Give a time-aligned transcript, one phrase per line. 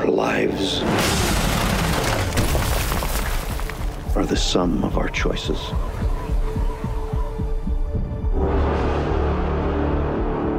[0.00, 0.80] Our lives
[4.16, 5.60] are the sum of our choices.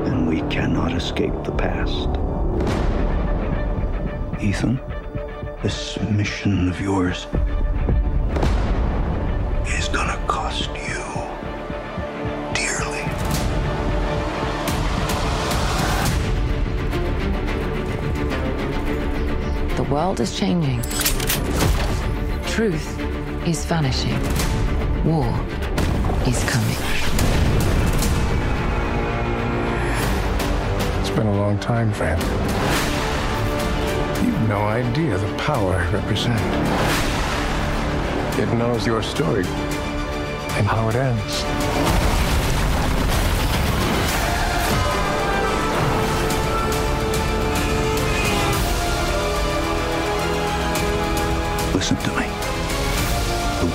[0.06, 2.10] And we cannot escape the past.
[4.44, 4.80] Ethan,
[5.64, 7.26] this mission of yours
[9.76, 10.21] is gonna
[19.92, 20.82] world is changing.
[22.48, 22.98] Truth
[23.46, 24.18] is vanishing.
[25.04, 25.28] War
[26.26, 26.78] is coming.
[31.02, 32.22] It's been a long time, friend.
[34.26, 36.40] You've no idea the power I represent.
[38.40, 39.44] It knows your story
[40.56, 41.71] and how it ends.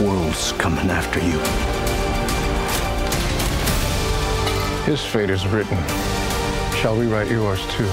[0.07, 1.39] World's coming after you.
[4.85, 5.79] His fate is written.
[6.77, 7.91] Shall we write yours too?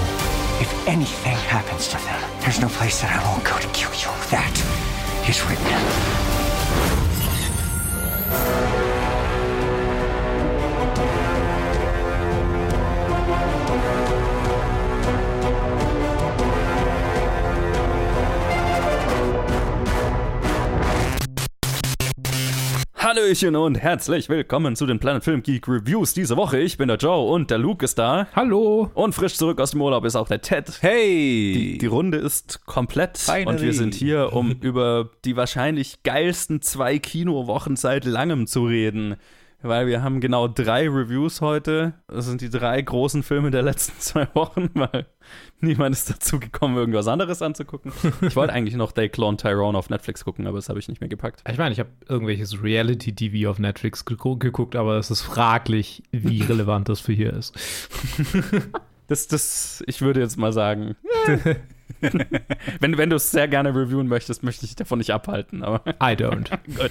[0.60, 4.10] If anything happens to them, there's no place that I won't go to kill you.
[4.30, 4.54] That
[5.28, 6.23] is written.
[23.34, 26.60] Hallöchen und herzlich willkommen zu den Planet Film Geek Reviews diese Woche.
[26.60, 28.28] Ich bin der Joe und der Luke ist da.
[28.32, 28.92] Hallo.
[28.94, 30.78] Und frisch zurück aus dem Urlaub ist auch der Ted.
[30.82, 31.52] Hey.
[31.52, 33.46] Die, die Runde ist komplett Finally.
[33.46, 39.16] und wir sind hier, um über die wahrscheinlich geilsten zwei Kinowochen seit langem zu reden.
[39.64, 41.94] Weil wir haben genau drei Reviews heute.
[42.06, 45.06] Das sind die drei großen Filme der letzten zwei Wochen, weil
[45.60, 47.90] niemand ist dazu gekommen, irgendwas anderes anzugucken.
[48.20, 51.00] Ich wollte eigentlich noch Day Clone Tyrone auf Netflix gucken, aber das habe ich nicht
[51.00, 51.42] mehr gepackt.
[51.50, 56.42] Ich meine, ich habe irgendwelches Reality-TV auf Netflix geguckt, geguckt, aber es ist fraglich, wie
[56.48, 57.54] relevant das für hier ist.
[59.06, 60.94] Das, das, ich würde jetzt mal sagen,
[62.80, 65.82] wenn, wenn du es sehr gerne reviewen möchtest, möchte ich dich davon nicht abhalten, aber
[66.02, 66.50] I don't.
[66.76, 66.90] gut.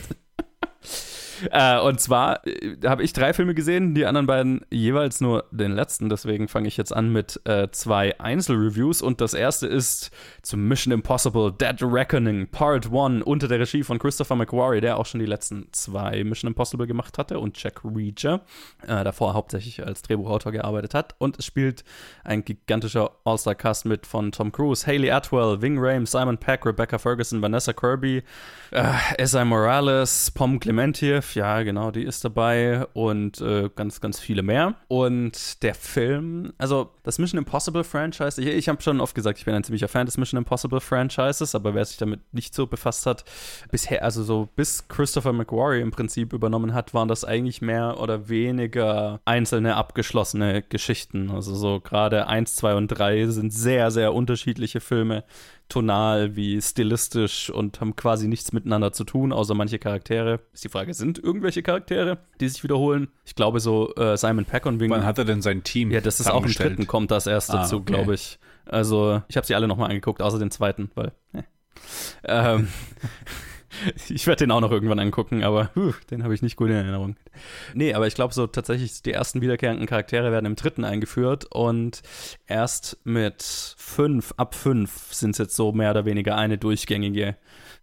[1.51, 5.71] Äh, und zwar äh, habe ich drei Filme gesehen, die anderen beiden jeweils nur den
[5.71, 6.09] letzten.
[6.09, 9.01] Deswegen fange ich jetzt an mit äh, zwei Einzelreviews.
[9.01, 10.11] Und das erste ist
[10.41, 15.05] zum Mission Impossible Dead Reckoning Part 1 unter der Regie von Christopher McQuarrie, der auch
[15.05, 18.41] schon die letzten zwei Mission Impossible gemacht hatte und Jack Reacher,
[18.87, 21.15] äh, davor hauptsächlich als Drehbuchautor gearbeitet hat.
[21.19, 21.83] Und es spielt
[22.23, 27.41] ein gigantischer All-Star-Cast mit von Tom Cruise, Haley Atwell, Ving Rhames, Simon Peck, Rebecca Ferguson,
[27.41, 28.23] Vanessa Kirby,
[28.71, 34.43] äh, Esai Morales, Pom Clementiev, ja, genau, die ist dabei und äh, ganz, ganz viele
[34.43, 34.75] mehr.
[34.87, 39.45] Und der Film, also das Mission Impossible Franchise, ich, ich habe schon oft gesagt, ich
[39.45, 43.05] bin ein ziemlicher Fan des Mission Impossible Franchises, aber wer sich damit nicht so befasst
[43.05, 43.25] hat,
[43.71, 48.29] bisher, also so bis Christopher McQuarrie im Prinzip übernommen hat, waren das eigentlich mehr oder
[48.29, 51.31] weniger einzelne abgeschlossene Geschichten.
[51.31, 55.23] Also so gerade 1, 2 und 3 sind sehr, sehr unterschiedliche Filme
[55.73, 60.39] tonal wie stilistisch und haben quasi nichts miteinander zu tun, außer manche Charaktere.
[60.53, 63.07] Ist die Frage, sind irgendwelche Charaktere, die sich wiederholen?
[63.25, 64.91] Ich glaube so äh, Simon Peck und Wing.
[64.91, 65.89] Wann hat er denn sein Team?
[65.91, 67.93] Ja, das ist auch im dritten kommt das erst Ah, dazu, okay.
[67.93, 68.37] glaube ich.
[68.65, 71.11] Also ich habe sie alle nochmal angeguckt, außer den zweiten, weil.
[71.33, 71.41] äh.
[72.23, 72.67] Ähm,
[74.09, 76.75] ich werde den auch noch irgendwann angucken, aber huh, den habe ich nicht gut in
[76.75, 77.15] Erinnerung.
[77.73, 82.01] Nee, aber ich glaube so tatsächlich, die ersten wiederkehrenden Charaktere werden im dritten eingeführt und
[82.47, 87.35] erst mit fünf, ab fünf sind es jetzt so mehr oder weniger eine durchgängige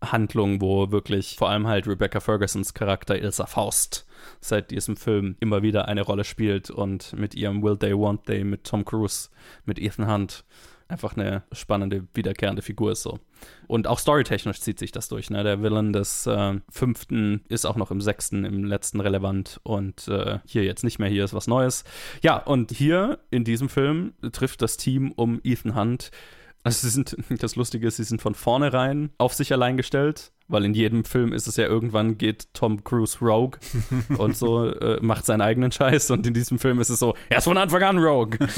[0.03, 4.06] Handlung, wo wirklich vor allem halt Rebecca Fergusons Charakter Ilsa Faust
[4.41, 8.45] seit diesem Film immer wieder eine Rolle spielt und mit ihrem Will They, Won't They,
[8.45, 9.29] mit Tom Cruise,
[9.65, 10.45] mit Ethan Hunt
[10.91, 13.19] einfach eine spannende, wiederkehrende Figur ist so.
[13.67, 15.31] Und auch storytechnisch zieht sich das durch.
[15.31, 15.43] Ne?
[15.45, 20.41] Der Villain des äh, fünften ist auch noch im sechsten, im letzten relevant und äh,
[20.45, 21.09] hier jetzt nicht mehr.
[21.09, 21.84] Hier ist was Neues.
[22.23, 26.11] Ja, und hier in diesem Film trifft das Team um Ethan Hunt.
[26.62, 30.64] Also sie sind, das Lustige ist, sie sind von vornherein auf sich allein gestellt, weil
[30.64, 33.58] in jedem Film ist es ja irgendwann geht Tom Cruise Rogue
[34.19, 37.38] und so äh, macht seinen eigenen Scheiß und in diesem Film ist es so, er
[37.38, 38.38] ist von Anfang an Rogue.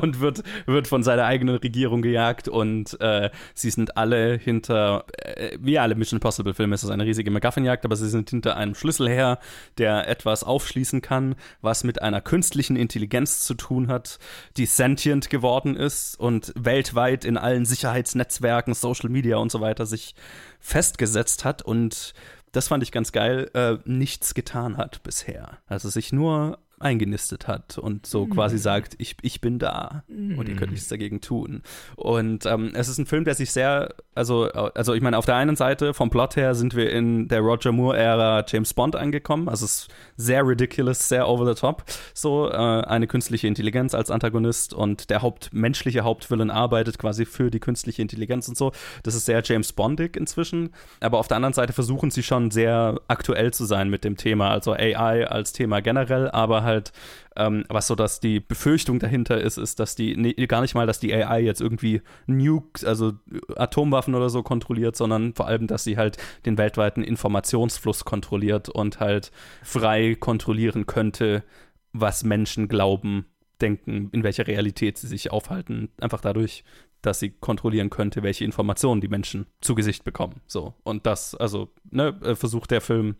[0.00, 5.56] Und wird, wird von seiner eigenen Regierung gejagt und äh, sie sind alle hinter, äh,
[5.60, 8.74] wie alle Mission Impossible Filme ist es eine riesige MacGuffin-Jagd, aber sie sind hinter einem
[8.74, 9.38] Schlüssel her,
[9.78, 14.18] der etwas aufschließen kann, was mit einer künstlichen Intelligenz zu tun hat,
[14.56, 20.14] die sentient geworden ist und weltweit in allen Sicherheitsnetzwerken, Social Media und so weiter sich
[20.60, 22.14] festgesetzt hat und
[22.52, 25.58] das fand ich ganz geil, äh, nichts getan hat bisher.
[25.66, 28.30] Also sich nur eingenistet hat und so Mhm.
[28.30, 31.62] quasi sagt, ich, ich bin da und ihr könnt nichts dagegen tun.
[31.96, 35.36] Und ähm, es ist ein Film, der sich sehr, also, also ich meine, auf der
[35.36, 39.48] einen Seite vom Plot her sind wir in der Roger Moore-Ära James Bond angekommen.
[39.48, 41.84] Also es ist sehr ridiculous, sehr over the top.
[42.14, 47.50] So äh, eine künstliche Intelligenz als Antagonist und der Haupt, menschliche Hauptvillain arbeitet quasi für
[47.50, 48.72] die künstliche Intelligenz und so.
[49.02, 50.70] Das ist sehr James Bondig inzwischen.
[51.00, 54.50] Aber auf der anderen Seite versuchen sie schon sehr aktuell zu sein mit dem Thema.
[54.50, 56.67] Also AI als Thema generell, aber halt
[57.36, 60.86] ähm, was so, dass die Befürchtung dahinter ist, ist, dass die nee, gar nicht mal,
[60.86, 63.12] dass die AI jetzt irgendwie Nukes, also
[63.56, 66.16] Atomwaffen oder so kontrolliert, sondern vor allem, dass sie halt
[66.46, 69.30] den weltweiten Informationsfluss kontrolliert und halt
[69.62, 71.44] frei kontrollieren könnte,
[71.92, 73.26] was Menschen glauben,
[73.60, 76.64] denken, in welcher Realität sie sich aufhalten, einfach dadurch,
[77.02, 80.40] dass sie kontrollieren könnte, welche Informationen die Menschen zu Gesicht bekommen.
[80.46, 83.16] So und das, also ne, äh, versucht der Film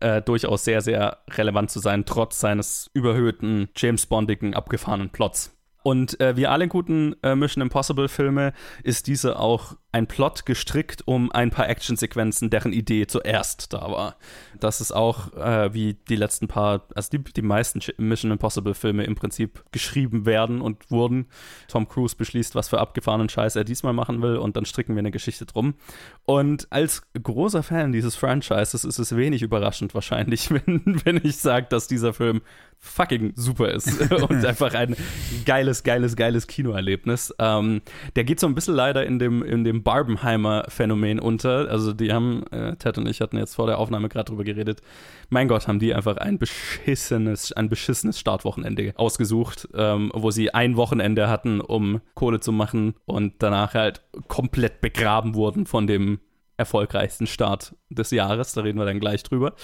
[0.00, 5.55] äh, durchaus sehr, sehr relevant zu sein, trotz seines überhöhten, James Bondigen, abgefahrenen Plots.
[5.86, 11.30] Und äh, wie alle guten äh, Mission Impossible-Filme ist diese auch ein Plot gestrickt um
[11.30, 14.16] ein paar Actionsequenzen, deren Idee zuerst da war.
[14.58, 19.14] Das ist auch äh, wie die letzten paar, also die, die meisten Mission Impossible-Filme im
[19.14, 21.26] Prinzip geschrieben werden und wurden.
[21.68, 25.00] Tom Cruise beschließt, was für abgefahrenen Scheiß er diesmal machen will und dann stricken wir
[25.00, 25.74] eine Geschichte drum.
[26.24, 31.68] Und als großer Fan dieses Franchises ist es wenig überraschend wahrscheinlich, wenn, wenn ich sage,
[31.70, 32.42] dass dieser Film
[32.86, 34.96] fucking super ist und einfach ein
[35.44, 37.34] geiles, geiles, geiles Kinoerlebnis.
[37.38, 37.82] Ähm,
[38.14, 41.68] der geht so ein bisschen leider in dem, in dem Barbenheimer-Phänomen unter.
[41.68, 44.80] Also die haben, äh, Ted und ich hatten jetzt vor der Aufnahme gerade drüber geredet.
[45.28, 50.76] Mein Gott, haben die einfach ein beschissenes, ein beschissenes Startwochenende ausgesucht, ähm, wo sie ein
[50.76, 56.20] Wochenende hatten, um Kohle zu machen und danach halt komplett begraben wurden von dem
[56.56, 58.52] erfolgreichsten Start des Jahres.
[58.52, 59.54] Da reden wir dann gleich drüber.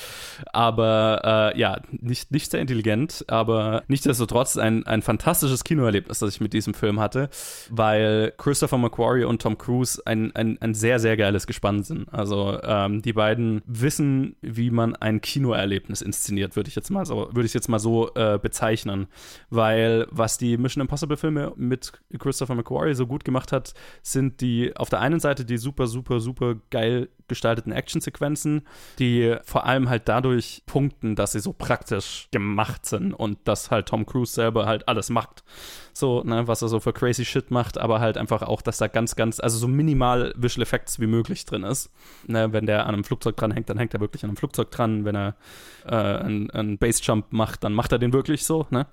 [0.52, 6.40] Aber äh, ja, nicht, nicht sehr intelligent, aber nichtsdestotrotz ein, ein fantastisches Kinoerlebnis, das ich
[6.40, 7.30] mit diesem Film hatte,
[7.70, 12.12] weil Christopher McQuarrie und Tom Cruise ein, ein, ein sehr, sehr geiles Gespann sind.
[12.12, 17.28] Also ähm, die beiden wissen, wie man ein Kinoerlebnis inszeniert, würde ich jetzt mal so,
[17.32, 19.06] würde ich jetzt mal so äh, bezeichnen.
[19.50, 24.76] Weil was die Mission Impossible Filme mit Christopher McQuarrie so gut gemacht hat, sind die
[24.76, 26.81] auf der einen Seite die super, super, super geil
[27.28, 28.66] gestalteten Actionsequenzen,
[28.98, 33.86] die vor allem halt dadurch punkten, dass sie so praktisch gemacht sind und dass halt
[33.86, 35.42] Tom Cruise selber halt alles macht.
[35.94, 38.86] So, ne, was er so für crazy Shit macht, aber halt einfach auch, dass da
[38.86, 41.90] ganz, ganz, also so minimal Visual Effects wie möglich drin ist.
[42.26, 44.70] Ne, wenn der an einem Flugzeug dran hängt, dann hängt er wirklich an einem Flugzeug
[44.70, 45.04] dran.
[45.04, 45.36] Wenn er
[45.86, 48.86] äh, einen, einen Basejump macht, dann macht er den wirklich so, ne?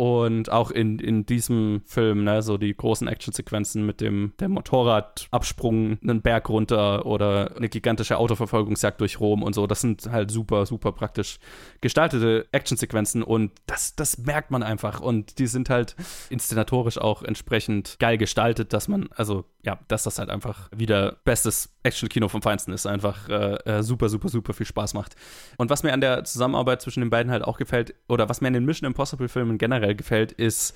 [0.00, 5.98] Und auch in, in diesem Film, ne, so die großen Actionsequenzen mit dem der Motorradabsprung
[6.02, 10.64] einen Berg runter oder eine gigantische Autoverfolgungsjagd durch Rom und so, das sind halt super,
[10.64, 11.38] super praktisch
[11.82, 15.00] gestaltete Actionsequenzen und das, das merkt man einfach.
[15.00, 15.96] Und die sind halt
[16.30, 21.70] inszenatorisch auch entsprechend geil gestaltet, dass man, also ja, dass das halt einfach wieder bestes
[21.82, 25.16] Action-Kino vom Feinsten ist, einfach äh, äh, super, super, super viel Spaß macht.
[25.58, 28.48] Und was mir an der Zusammenarbeit zwischen den beiden halt auch gefällt, oder was mir
[28.48, 30.74] an den Mission Impossible-Filmen generell gefällt, ist,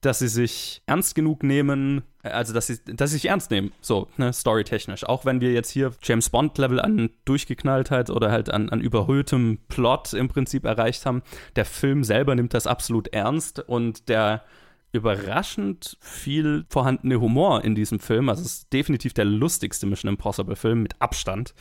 [0.00, 4.08] dass sie sich ernst genug nehmen, also dass sie, dass sie sich ernst nehmen, so,
[4.16, 5.04] ne, storytechnisch.
[5.04, 10.12] Auch wenn wir jetzt hier James Bond-Level an Durchgeknalltheit oder halt an, an überhöhtem Plot
[10.12, 11.22] im Prinzip erreicht haben,
[11.56, 14.42] der Film selber nimmt das absolut ernst und der
[14.94, 20.54] überraschend viel vorhandene Humor in diesem Film, also es ist definitiv der lustigste Mission Impossible
[20.54, 21.52] Film mit Abstand,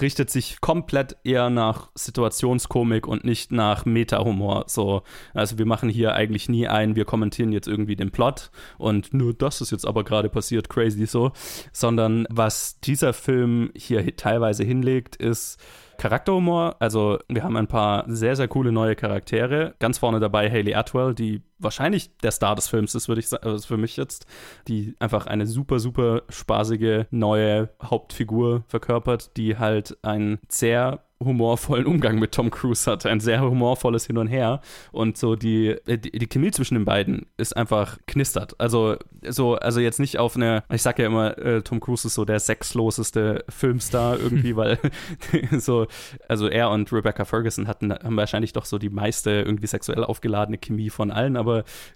[0.00, 4.64] richtet sich komplett eher nach Situationskomik und nicht nach Meta-Humor.
[4.68, 5.02] So,
[5.34, 9.34] also wir machen hier eigentlich nie ein, wir kommentieren jetzt irgendwie den Plot und nur
[9.34, 11.32] das ist jetzt aber gerade passiert, crazy so,
[11.72, 15.58] sondern was dieser Film hier teilweise hinlegt, ist
[15.98, 16.76] Charakterhumor.
[16.78, 19.74] Also wir haben ein paar sehr, sehr coole neue Charaktere.
[19.80, 23.44] Ganz vorne dabei Haley Atwell, die wahrscheinlich der Star des Films ist, würde ich sagen,
[23.44, 24.26] also für mich jetzt,
[24.68, 32.18] die einfach eine super, super spaßige neue Hauptfigur verkörpert, die halt ein sehr humorvollen Umgang
[32.18, 34.60] mit Tom Cruise hatte, ein sehr humorvolles Hin und Her
[34.92, 38.54] und so die, die, die Chemie zwischen den beiden ist einfach knistert.
[38.60, 38.96] Also
[39.26, 42.24] so, also jetzt nicht auf eine, ich sag ja immer, äh, Tom Cruise ist so
[42.24, 44.78] der sexloseste Filmstar irgendwie, weil
[45.58, 45.88] so,
[46.28, 50.58] also er und Rebecca Ferguson hatten haben wahrscheinlich doch so die meiste irgendwie sexuell aufgeladene
[50.58, 51.47] Chemie von allen, aber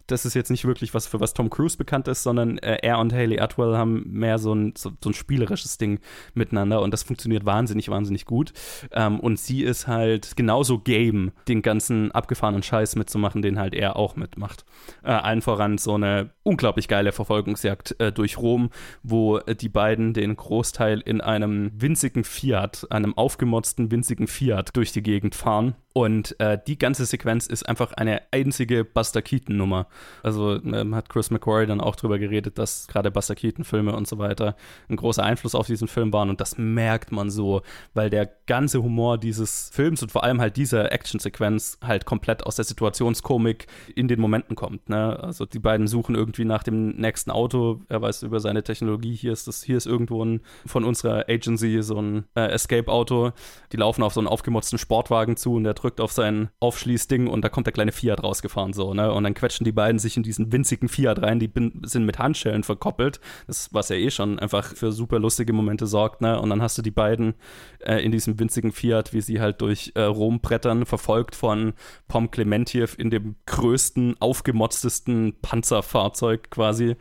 [0.06, 2.99] das ist jetzt nicht wirklich was, für was Tom Cruise bekannt ist, sondern äh, er
[2.99, 6.00] und Haley Atwell haben mehr so ein, so, so ein spielerisches Ding
[6.35, 8.52] miteinander und das funktioniert wahnsinnig, wahnsinnig gut.
[8.92, 13.97] Ähm, und sie ist halt genauso game, den ganzen abgefahrenen Scheiß mitzumachen, den halt er
[13.97, 14.64] auch mitmacht.
[15.02, 18.71] Äh, allen voran so eine unglaublich geile Verfolgungsjagd äh, durch Rom,
[19.02, 24.92] wo äh, die beiden den Großteil in einem winzigen Fiat, einem aufgemotzten winzigen Fiat durch
[24.92, 29.87] die Gegend fahren Und äh, die ganze Sequenz ist einfach eine einzige Buster Keaton-Nummer.
[30.23, 34.19] Also ähm, hat Chris McQuarrie dann auch drüber geredet, dass gerade Buster Keaton-Filme und so
[34.19, 34.57] weiter
[34.89, 36.31] ein großer Einfluss auf diesen Film waren.
[36.31, 37.61] Und das merkt man so,
[37.93, 42.57] weil der ganze Humor dieses Films und vor allem halt dieser Action-Sequenz halt komplett aus
[42.57, 44.89] der Situationskomik in den Momenten kommt.
[44.89, 45.19] Ne?
[45.23, 47.83] Also die beiden suchen irgendwie nach dem nächsten Auto.
[47.91, 49.15] Er weiß über seine Technologie.
[49.15, 53.33] Hier ist das, hier ist irgendwo ein, von unserer Agency so ein äh, Escape-Auto.
[53.73, 57.43] Die laufen auf so einen aufgemotzten Sportwagen zu und der drückt auf sein Aufschließding und
[57.43, 59.12] da kommt der kleine Fiat rausgefahren so, ne?
[59.12, 62.19] Und dann quetschen die beiden sich in diesen winzigen Fiat rein, die bin, sind mit
[62.19, 66.41] Handschellen verkoppelt, das was ja eh schon einfach für super lustige Momente sorgt, ne?
[66.41, 67.35] Und dann hast du die beiden
[67.81, 71.75] äh, in diesem winzigen Fiat, wie sie halt durch äh, Rom brettern, verfolgt von
[72.09, 76.97] Pom Clementiev in dem größten, aufgemotztesten Panzerfahrzeug quasi,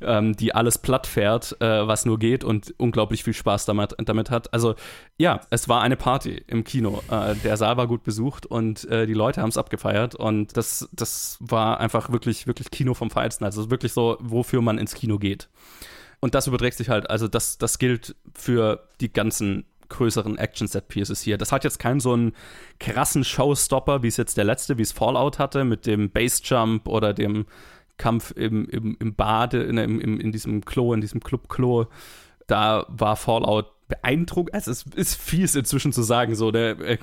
[0.00, 4.30] ähm, die alles platt fährt, äh, was nur geht und unglaublich viel Spaß damit, damit
[4.30, 4.52] hat.
[4.52, 4.74] Also
[5.18, 7.02] ja, es war eine Party im Kino.
[7.10, 10.88] Äh, der Saal war gut besucht und äh, die Leute haben es abgefeiert und das,
[10.92, 13.44] das war einfach wirklich, wirklich Kino vom Feinsten.
[13.44, 15.48] Also wirklich so, wofür man ins Kino geht.
[16.20, 21.36] Und das überträgt sich halt, also das, das gilt für die ganzen größeren Action-Set-Pieces hier.
[21.36, 22.32] Das hat jetzt keinen so einen
[22.80, 27.12] krassen Showstopper, wie es jetzt der letzte, wie es Fallout hatte, mit dem Base-Jump oder
[27.12, 27.46] dem
[27.98, 31.86] Kampf im, im, im Bade, in, im, in diesem Klo, in diesem Club-Klo.
[32.46, 34.54] Da war Fallout beeindruckend.
[34.54, 36.98] Also es ist fies inzwischen zu sagen, so, der, äh,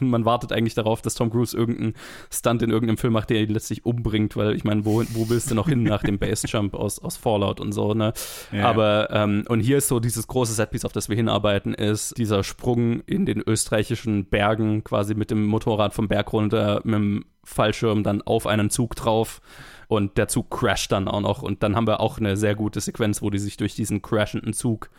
[0.00, 1.94] man wartet eigentlich darauf, dass Tom Cruise irgendeinen
[2.30, 5.50] Stunt in irgendeinem Film macht, der ihn letztlich umbringt, weil ich meine, wo, wo willst
[5.50, 8.12] du noch hin nach dem Basejump aus, aus Fallout und so, ne?
[8.52, 8.68] Ja.
[8.68, 12.44] Aber, ähm, und hier ist so dieses große Setpiece, auf das wir hinarbeiten, ist dieser
[12.44, 18.02] Sprung in den österreichischen Bergen, quasi mit dem Motorrad vom Berg runter, mit dem Fallschirm
[18.02, 19.40] dann auf einen Zug drauf
[19.88, 22.80] und der Zug crasht dann auch noch und dann haben wir auch eine sehr gute
[22.80, 24.90] Sequenz, wo die sich durch diesen crashenden Zug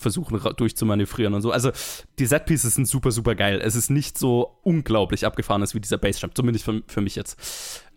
[0.00, 1.52] versuchen durchzumanövrieren und so.
[1.52, 1.70] Also
[2.18, 3.60] die Setpieces sind super, super geil.
[3.62, 7.38] Es ist nicht so unglaublich abgefahren ist wie dieser Bassjump, zumindest für, für mich jetzt.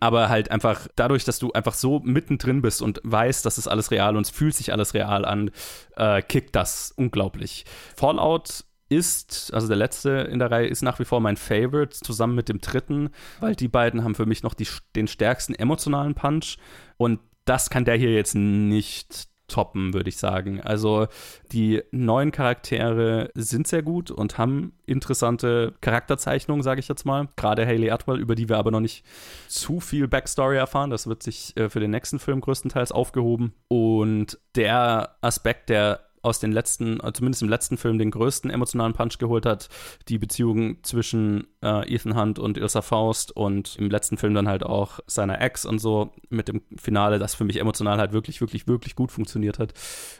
[0.00, 3.90] Aber halt einfach dadurch, dass du einfach so mittendrin bist und weißt, das ist alles
[3.90, 5.50] real und es fühlt sich alles real an,
[5.96, 7.64] äh, kickt das unglaublich.
[7.96, 12.34] Fallout ist, also der letzte in der Reihe, ist nach wie vor mein Favorite, zusammen
[12.34, 16.58] mit dem dritten, weil die beiden haben für mich noch die, den stärksten emotionalen Punch
[16.96, 20.60] und das kann der hier jetzt nicht toppen, würde ich sagen.
[20.60, 21.06] Also
[21.52, 27.28] die neuen Charaktere sind sehr gut und haben interessante Charakterzeichnungen, sage ich jetzt mal.
[27.36, 29.04] Gerade Haley Atwell, über die wir aber noch nicht
[29.48, 30.90] zu viel Backstory erfahren.
[30.90, 33.54] Das wird sich äh, für den nächsten Film größtenteils aufgehoben.
[33.68, 38.92] Und der Aspekt, der aus den letzten, äh, zumindest im letzten Film, den größten emotionalen
[38.92, 39.68] Punch geholt hat.
[40.08, 44.62] Die Beziehung zwischen äh, Ethan Hunt und Ilsa Faust und im letzten Film dann halt
[44.62, 48.66] auch seiner Ex und so mit dem Finale, das für mich emotional halt wirklich, wirklich,
[48.66, 49.74] wirklich gut funktioniert hat.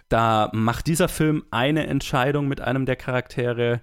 [0.08, 3.80] Da macht dieser Film eine Entscheidung mit einem der Charaktere,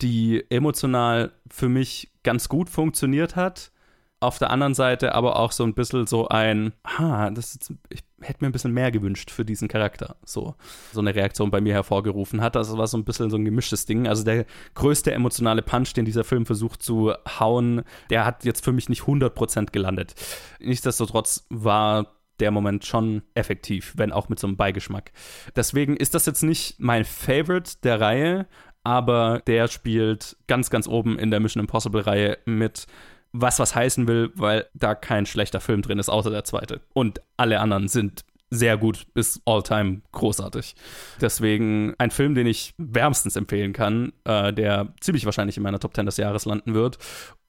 [0.00, 3.72] die emotional für mich ganz gut funktioniert hat
[4.20, 8.02] auf der anderen Seite aber auch so ein bisschen so ein, ha, das ist, ich
[8.20, 10.16] hätte mir ein bisschen mehr gewünscht für diesen Charakter.
[10.24, 10.56] So,
[10.92, 12.56] so eine Reaktion bei mir hervorgerufen hat.
[12.56, 14.08] Das war so ein bisschen so ein gemischtes Ding.
[14.08, 14.44] Also der
[14.74, 19.02] größte emotionale Punch, den dieser Film versucht zu hauen, der hat jetzt für mich nicht
[19.02, 20.14] 100% gelandet.
[20.58, 25.12] Nichtsdestotrotz war der Moment schon effektiv, wenn auch mit so einem Beigeschmack.
[25.54, 28.46] Deswegen ist das jetzt nicht mein Favorite der Reihe,
[28.84, 32.86] aber der spielt ganz, ganz oben in der Mission Impossible Reihe mit
[33.32, 36.80] was was heißen will, weil da kein schlechter Film drin ist, außer der zweite.
[36.92, 40.74] Und alle anderen sind sehr gut bis all-time großartig.
[41.20, 45.94] Deswegen ein Film, den ich wärmstens empfehlen kann, äh, der ziemlich wahrscheinlich in meiner Top
[45.94, 46.98] 10 des Jahres landen wird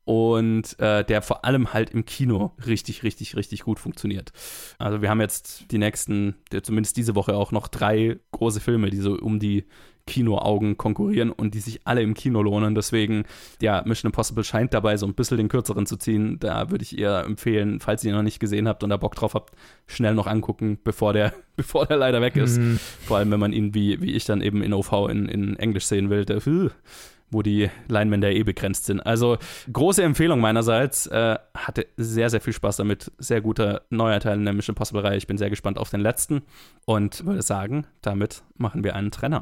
[0.09, 4.31] und äh, der vor allem halt im Kino richtig, richtig, richtig gut funktioniert.
[4.77, 8.97] Also wir haben jetzt die nächsten, zumindest diese Woche auch noch drei große Filme, die
[8.97, 9.65] so um die
[10.09, 12.75] Kinoaugen konkurrieren und die sich alle im Kino lohnen.
[12.75, 13.23] Deswegen,
[13.61, 16.39] ja, Mission Impossible scheint dabei so ein bisschen den kürzeren zu ziehen.
[16.39, 19.15] Da würde ich eher empfehlen, falls ihr ihn noch nicht gesehen habt und da Bock
[19.15, 19.53] drauf habt,
[19.87, 22.57] schnell noch angucken, bevor der, bevor der leider weg ist.
[22.57, 22.79] Mhm.
[23.05, 25.85] Vor allem, wenn man ihn wie, wie ich dann eben in OV in, in Englisch
[25.85, 26.25] sehen will.
[26.25, 26.41] Der,
[27.31, 28.99] wo die Leinwände eh begrenzt sind.
[29.01, 29.37] Also
[29.71, 31.07] große Empfehlung meinerseits.
[31.07, 33.11] Äh, hatte sehr, sehr viel Spaß damit.
[33.17, 35.17] Sehr guter neuer Teil in der Mission Impossible Reihe.
[35.17, 36.41] Ich bin sehr gespannt auf den letzten
[36.85, 39.41] und würde sagen, damit machen wir einen Trenner.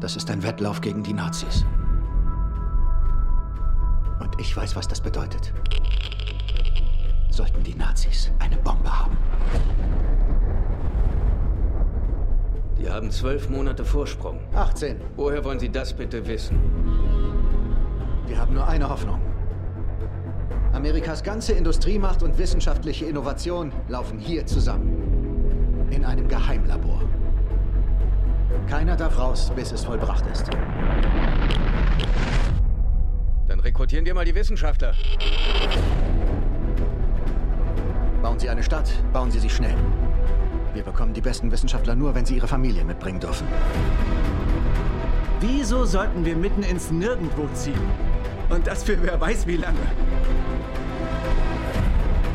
[0.00, 1.64] Das ist ein Wettlauf gegen die Nazis.
[4.20, 5.52] Und ich weiß, was das bedeutet.
[7.30, 9.16] Sollten die Nazis eine Bombe haben.
[12.78, 14.40] Die haben zwölf Monate Vorsprung.
[14.54, 15.00] 18.
[15.16, 16.58] Woher wollen Sie das bitte wissen?
[18.26, 19.20] Wir haben nur eine Hoffnung.
[20.72, 25.86] Amerikas ganze Industriemacht und wissenschaftliche Innovation laufen hier zusammen.
[25.90, 27.02] In einem Geheimlabor.
[28.68, 30.50] Keiner darf raus, bis es vollbracht ist.
[33.46, 34.94] Dann rekrutieren wir mal die Wissenschaftler.
[38.20, 39.76] Bauen Sie eine Stadt, bauen Sie sie schnell.
[40.74, 43.46] Wir bekommen die besten Wissenschaftler nur, wenn sie ihre Familie mitbringen dürfen.
[45.38, 47.78] Wieso sollten wir mitten ins Nirgendwo ziehen?
[48.50, 49.78] Und das für wer weiß wie lange.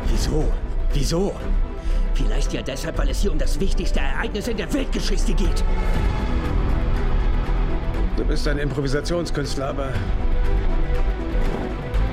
[0.08, 0.50] Wieso?
[0.94, 1.34] Wieso?
[2.14, 5.62] Vielleicht ja deshalb, weil es hier um das wichtigste Ereignis in der Weltgeschichte geht.
[8.16, 9.92] Du bist ein Improvisationskünstler, aber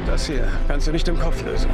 [0.06, 1.70] das hier kannst du nicht im Kopf lösen.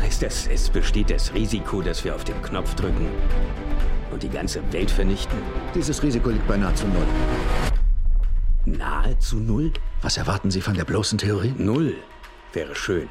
[0.00, 3.08] Heißt das, es besteht das Risiko, dass wir auf den Knopf drücken
[4.10, 5.38] und die ganze Welt vernichten?
[5.74, 7.06] Dieses Risiko liegt bei nahezu null.
[8.64, 9.72] Nahezu null?
[10.02, 11.54] Was erwarten Sie von der bloßen Theorie?
[11.56, 11.94] Null.
[12.52, 13.08] Wäre schön.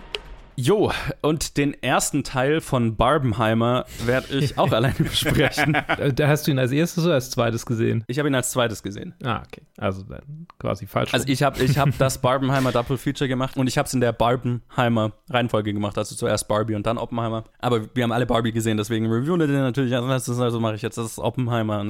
[0.58, 5.76] Jo, und den ersten Teil von Barbenheimer werde ich auch alleine besprechen.
[5.76, 8.04] Äh, Da hast du ihn als erstes oder als zweites gesehen?
[8.08, 9.14] Ich habe ihn als zweites gesehen.
[9.24, 9.64] Ah, okay.
[9.78, 11.14] Also dann quasi falsch.
[11.14, 14.00] Also ich habe ich hab das Barbenheimer Double Feature gemacht und ich habe es in
[14.02, 17.44] der Barbenheimer Reihenfolge gemacht, also zuerst Barbie und dann Oppenheimer.
[17.60, 20.76] Aber wir haben alle Barbie gesehen, deswegen reviewen wir den natürlich als letztes, also mache
[20.76, 21.84] ich jetzt das Oppenheimer.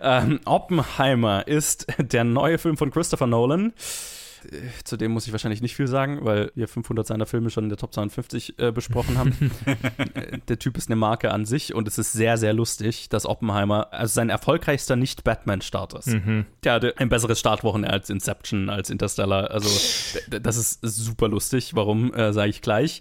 [0.00, 3.72] Ähm, Oppenheimer ist der neue Film von Christopher Nolan.
[4.44, 7.64] Äh, Zu dem muss ich wahrscheinlich nicht viel sagen, weil wir 500 seiner Filme schon
[7.64, 9.34] in der Top 52 äh, besprochen haben.
[10.14, 13.26] Äh, der Typ ist eine Marke an sich und es ist sehr, sehr lustig, dass
[13.26, 16.16] Oppenheimer, also sein erfolgreichster Nicht-Batman-Start ist.
[16.64, 19.50] Der hatte ein besseres Startwochenende als Inception, als Interstellar.
[19.50, 19.68] Also,
[20.30, 21.74] das ist super lustig.
[21.74, 23.00] Warum, äh, sage ich gleich.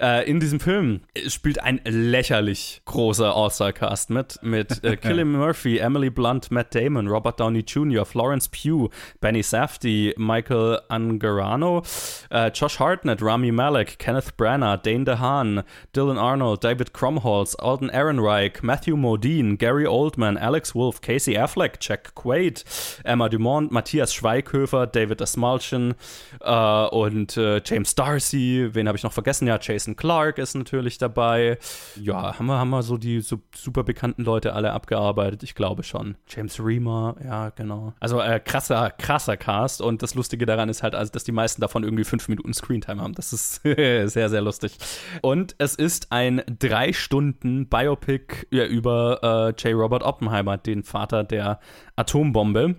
[0.00, 6.08] Äh, in diesem Film spielt ein lächerlich großer All-Star-Cast mit, mit äh, Cillian Murphy, Emily
[6.08, 8.88] Blunt, Matt Damon, Robert Downey Jr., Florence Pugh,
[9.20, 11.82] Benny Safdie, Michael Angarano,
[12.30, 15.62] äh, Josh Hartnett, Rami Malek, Kenneth Branagh, Dane DeHaan,
[15.94, 22.14] Dylan Arnold, David Cromholz, Alden Ehrenreich, Matthew Modine, Gary Oldman, Alex Wolff, Casey Affleck, Jack
[22.14, 22.64] Quaid,
[23.04, 25.94] Emma Dumont, Matthias Schweighöfer, David Asmalchen
[26.40, 28.70] äh, und äh, James Darcy.
[28.72, 29.46] Wen habe ich noch vergessen?
[29.46, 31.58] Ja, Jason Clark ist natürlich dabei.
[31.96, 35.42] Ja, haben wir, haben wir so die so super bekannten Leute alle abgearbeitet?
[35.42, 36.16] Ich glaube schon.
[36.28, 37.94] James Reamer, ja, genau.
[38.00, 39.80] Also äh, krasser, krasser Cast.
[39.80, 43.00] Und das Lustige daran ist halt, also, dass die meisten davon irgendwie fünf Minuten Screentime
[43.02, 43.14] haben.
[43.14, 44.78] Das ist sehr, sehr lustig.
[45.22, 49.78] Und es ist ein drei Stunden Biopic ja, über äh, J.
[49.78, 51.60] Robert Oppenheimer, den Vater der
[51.96, 52.76] Atombombe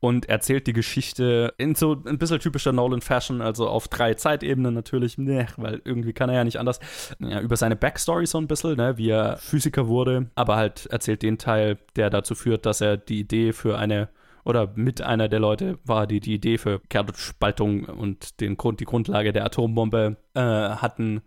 [0.00, 5.18] und erzählt die Geschichte in so ein bisschen typischer Nolan-Fashion, also auf drei Zeitebenen natürlich,
[5.18, 6.80] ne, weil irgendwie kann er ja nicht anders,
[7.18, 11.22] ja, über seine Backstory so ein bisschen, ne, wie er Physiker wurde, aber halt erzählt
[11.22, 14.08] den Teil, der dazu führt, dass er die Idee für eine
[14.44, 18.86] oder mit einer der Leute war, die die Idee für Kernspaltung und den Grund, die
[18.86, 21.20] Grundlage der Atombombe äh, hatten.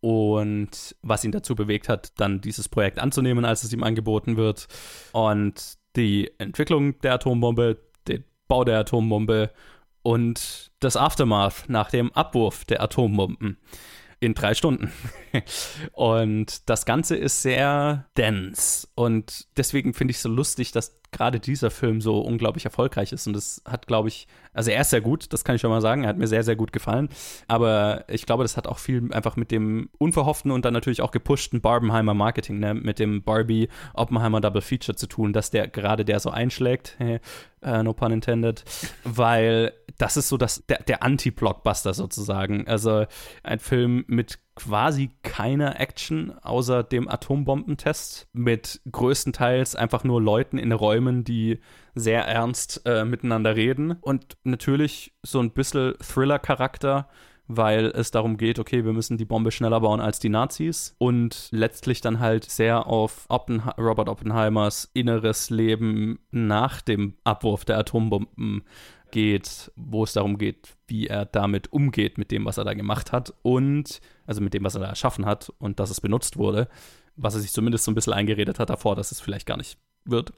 [0.00, 4.66] Und was ihn dazu bewegt hat, dann dieses Projekt anzunehmen, als es ihm angeboten wird.
[5.12, 7.78] Und die Entwicklung der Atombombe,
[8.50, 9.50] Bau der Atombombe
[10.02, 13.58] und das Aftermath nach dem Abwurf der Atombomben
[14.18, 14.92] in drei Stunden.
[15.92, 18.88] und das Ganze ist sehr dense.
[18.94, 23.26] Und deswegen finde ich es so lustig, dass gerade dieser Film so unglaublich erfolgreich ist.
[23.26, 25.80] Und das hat, glaube ich, also er ist sehr gut, das kann ich schon mal
[25.80, 26.04] sagen.
[26.04, 27.08] Er hat mir sehr, sehr gut gefallen.
[27.48, 31.10] Aber ich glaube, das hat auch viel einfach mit dem unverhofften und dann natürlich auch
[31.10, 32.74] gepushten Barbenheimer Marketing, ne?
[32.74, 36.96] mit dem Barbie Oppenheimer Double Feature zu tun, dass der gerade der so einschlägt.
[37.62, 38.64] äh, no pun intended.
[39.04, 42.66] Weil das ist so das, der, der Anti-Blockbuster sozusagen.
[42.66, 43.06] Also
[43.42, 50.72] ein Film mit quasi keiner Action außer dem Atombombentest mit größtenteils einfach nur Leuten in
[50.72, 51.60] Räumen, die
[51.94, 53.92] sehr ernst äh, miteinander reden.
[54.02, 57.08] Und natürlich so ein bisschen Thriller-Charakter,
[57.48, 61.48] weil es darum geht, okay, wir müssen die Bombe schneller bauen als die Nazis und
[61.52, 68.62] letztlich dann halt sehr auf Oppenhe Robert Oppenheimers inneres Leben nach dem Abwurf der Atombomben
[69.10, 73.12] geht, wo es darum geht, wie er damit umgeht, mit dem, was er da gemacht
[73.12, 76.68] hat und, also mit dem, was er da erschaffen hat und dass es benutzt wurde,
[77.16, 79.78] was er sich zumindest so ein bisschen eingeredet hat davor, dass es vielleicht gar nicht
[80.04, 80.32] wird.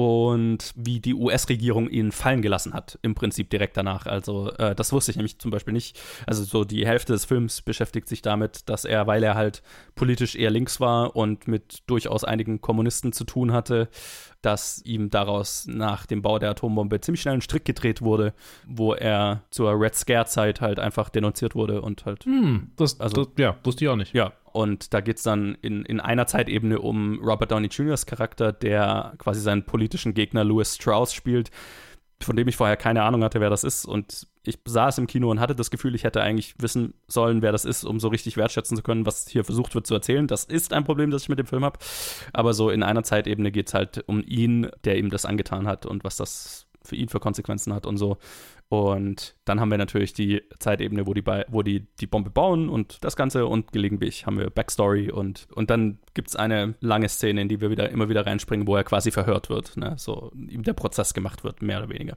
[0.00, 4.04] Und wie die US-Regierung ihn fallen gelassen hat, im Prinzip direkt danach.
[4.04, 5.98] Also, äh, das wusste ich nämlich zum Beispiel nicht.
[6.26, 9.62] Also, so die Hälfte des Films beschäftigt sich damit, dass er, weil er halt
[9.94, 13.88] politisch eher links war und mit durchaus einigen Kommunisten zu tun hatte,
[14.42, 18.34] dass ihm daraus nach dem Bau der Atombombe ziemlich schnell ein Strick gedreht wurde,
[18.66, 22.26] wo er zur Red Scare-Zeit halt einfach denunziert wurde und halt.
[22.26, 24.12] Hm, das, Also- das, ja, wusste ich auch nicht.
[24.14, 28.54] Ja, und da geht es dann in, in einer Zeitebene um Robert Downey Jr.'s Charakter,
[28.54, 31.50] der quasi seinen politischen Gegner Louis Strauss spielt,
[32.22, 33.84] von dem ich vorher keine Ahnung hatte, wer das ist.
[33.84, 37.52] Und ich saß im Kino und hatte das Gefühl, ich hätte eigentlich wissen sollen, wer
[37.52, 40.26] das ist, um so richtig wertschätzen zu können, was hier versucht wird zu erzählen.
[40.26, 41.78] Das ist ein Problem, das ich mit dem Film habe.
[42.32, 45.84] Aber so in einer Zeitebene geht es halt um ihn, der ihm das angetan hat
[45.84, 48.16] und was das für ihn für Konsequenzen hat und so.
[48.68, 53.04] Und dann haben wir natürlich die Zeitebene, wo die, wo die die Bombe bauen und
[53.04, 57.42] das Ganze und gelegentlich haben wir Backstory und, und dann gibt es eine lange Szene,
[57.42, 59.94] in die wir wieder immer wieder reinspringen, wo er quasi verhört wird, ne?
[59.98, 62.16] so ihm der Prozess gemacht wird, mehr oder weniger.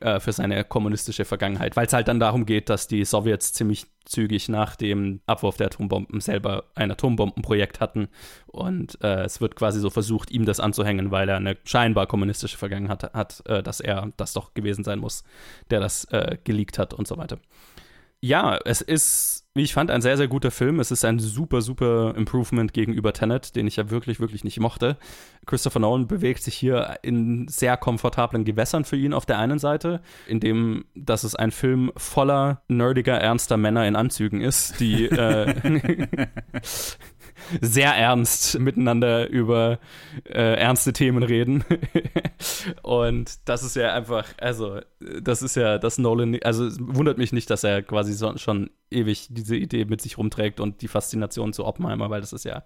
[0.00, 3.86] Äh, für seine kommunistische Vergangenheit, weil es halt dann darum geht, dass die Sowjets ziemlich
[4.04, 8.08] zügig nach dem Abwurf der Atombomben selber ein Atombombenprojekt hatten.
[8.48, 12.58] Und äh, es wird quasi so versucht, ihm das anzuhängen, weil er eine scheinbar kommunistische
[12.58, 15.22] Vergangenheit hat, hat äh, dass er das doch gewesen sein muss,
[15.70, 17.38] der das äh, geleakt hat und so weiter
[18.20, 20.80] ja, es ist, wie ich fand, ein sehr, sehr guter Film.
[20.80, 24.96] Es ist ein super, super Improvement gegenüber Tenet, den ich ja wirklich, wirklich nicht mochte.
[25.46, 30.00] Christopher Nolan bewegt sich hier in sehr komfortablen Gewässern für ihn auf der einen Seite,
[30.26, 36.16] indem, dass es ein Film voller nerdiger, ernster Männer in Anzügen ist, die äh,
[37.60, 39.78] sehr ernst miteinander über
[40.24, 41.64] äh, ernste Themen reden.
[42.82, 44.80] und das ist ja einfach, also,
[45.20, 48.70] das ist ja, das Nolan, also es wundert mich nicht, dass er quasi so, schon
[48.90, 52.64] ewig diese Idee mit sich rumträgt und die Faszination zu Oppenheimer, weil das ist ja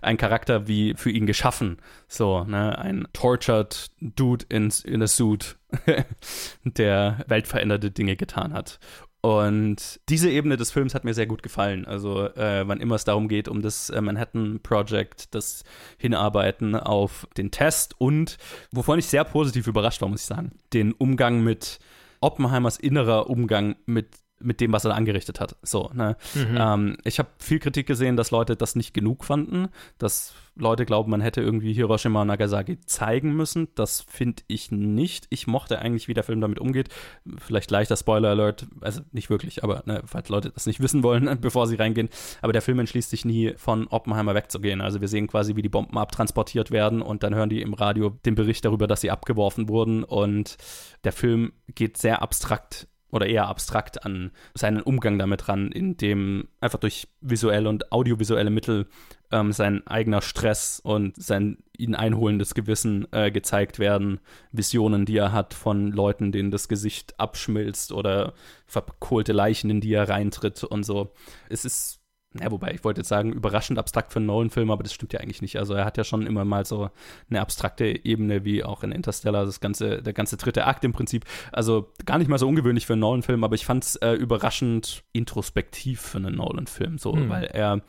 [0.00, 1.78] ein Charakter wie für ihn geschaffen.
[2.08, 5.56] So, ne, ein tortured Dude in, in a suit,
[6.64, 8.78] der weltveränderte Dinge getan hat.
[9.24, 11.86] Und diese Ebene des Films hat mir sehr gut gefallen.
[11.86, 15.64] Also, äh, wann immer es darum geht, um das äh, Manhattan Project, das
[15.96, 18.36] Hinarbeiten auf den Test und,
[18.70, 21.78] wovon ich sehr positiv überrascht war, muss ich sagen, den Umgang mit
[22.20, 24.08] Oppenheimers innerer Umgang mit
[24.40, 25.56] mit dem, was er angerichtet hat.
[25.62, 26.16] So, ne?
[26.34, 26.56] Mhm.
[26.58, 29.68] Ähm, ich habe viel Kritik gesehen, dass Leute das nicht genug fanden,
[29.98, 33.68] dass Leute glauben, man hätte irgendwie Hiroshima und Nagasaki zeigen müssen.
[33.74, 35.26] Das finde ich nicht.
[35.30, 36.90] Ich mochte eigentlich, wie der Film damit umgeht.
[37.38, 41.40] Vielleicht leichter Spoiler Alert, also nicht wirklich, aber ne, falls Leute das nicht wissen wollen,
[41.40, 42.08] bevor sie reingehen.
[42.40, 44.80] Aber der Film entschließt sich nie, von Oppenheimer wegzugehen.
[44.80, 48.10] Also wir sehen quasi, wie die Bomben abtransportiert werden und dann hören die im Radio
[48.24, 50.04] den Bericht darüber, dass sie abgeworfen wurden.
[50.04, 50.56] Und
[51.02, 56.80] der Film geht sehr abstrakt oder eher abstrakt an seinen Umgang damit ran, indem einfach
[56.80, 58.88] durch visuelle und audiovisuelle Mittel
[59.30, 64.18] ähm, sein eigener Stress und sein ihn einholendes Gewissen äh, gezeigt werden.
[64.50, 68.34] Visionen, die er hat von Leuten, denen das Gesicht abschmilzt oder
[68.66, 71.12] verkohlte Leichen, in die er reintritt und so.
[71.48, 72.00] Es ist
[72.40, 75.20] ja, wobei, ich wollte jetzt sagen, überraschend abstrakt für einen Nolan-Film, aber das stimmt ja
[75.20, 75.56] eigentlich nicht.
[75.56, 76.90] Also er hat ja schon immer mal so
[77.30, 81.24] eine abstrakte Ebene, wie auch in Interstellar, das ganze, der ganze dritte Akt im Prinzip.
[81.52, 85.04] Also gar nicht mal so ungewöhnlich für einen Nolan-Film, aber ich fand es äh, überraschend
[85.12, 87.28] introspektiv für einen Nolan-Film, so, mhm.
[87.28, 87.82] weil er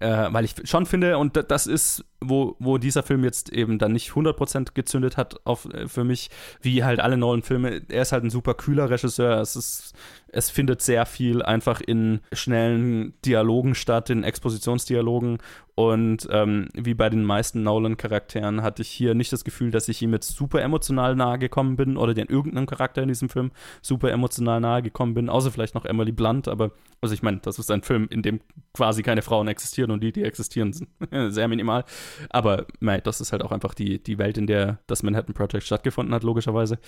[0.00, 3.92] äh, weil ich schon finde, und das ist, wo, wo dieser Film jetzt eben dann
[3.92, 6.30] nicht 100% gezündet hat auf, äh, für mich,
[6.60, 7.82] wie halt alle neuen Filme.
[7.88, 9.40] Er ist halt ein super kühler Regisseur.
[9.40, 9.94] Es ist
[10.32, 15.38] es findet sehr viel einfach in schnellen Dialogen statt, in Expositionsdialogen.
[15.74, 20.02] Und ähm, wie bei den meisten Nolan-Charakteren hatte ich hier nicht das Gefühl, dass ich
[20.02, 24.10] ihm jetzt super emotional nahe gekommen bin oder den irgendeinem Charakter in diesem Film super
[24.10, 26.48] emotional nahe gekommen bin, außer vielleicht noch Emily Blunt.
[26.48, 28.40] Aber, also ich meine, das ist ein Film, in dem
[28.74, 30.88] quasi keine Frauen existieren und die, die existieren, sind
[31.28, 31.84] sehr minimal.
[32.30, 35.64] Aber mei, das ist halt auch einfach die, die Welt, in der das Manhattan Project
[35.64, 36.78] stattgefunden hat, logischerweise.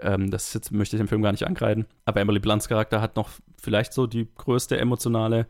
[0.00, 1.86] Ähm, das jetzt möchte ich dem Film gar nicht ankreiden.
[2.04, 5.46] Aber Emily Blunts Charakter Charakter hat noch vielleicht so die größte emotionale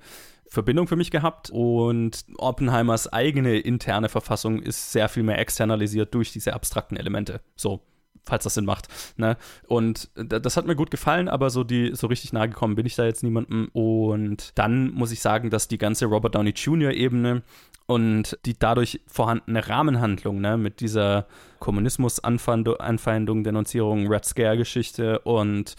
[0.49, 6.33] Verbindung für mich gehabt und Oppenheimers eigene interne Verfassung ist sehr viel mehr externalisiert durch
[6.33, 7.41] diese abstrakten Elemente.
[7.55, 7.83] So,
[8.25, 8.89] falls das Sinn macht.
[9.17, 9.37] Ne?
[9.67, 12.97] Und das hat mir gut gefallen, aber so die so richtig nahe gekommen bin ich
[12.97, 13.69] da jetzt niemandem.
[13.73, 16.93] Und dann muss ich sagen, dass die ganze Robert Downey Jr.
[16.93, 17.43] Ebene
[17.87, 21.27] und die dadurch vorhandene Rahmenhandlung ne, mit dieser
[21.61, 25.77] Kommunismus-Anfeindung, Denunzierung, Red Scare-Geschichte und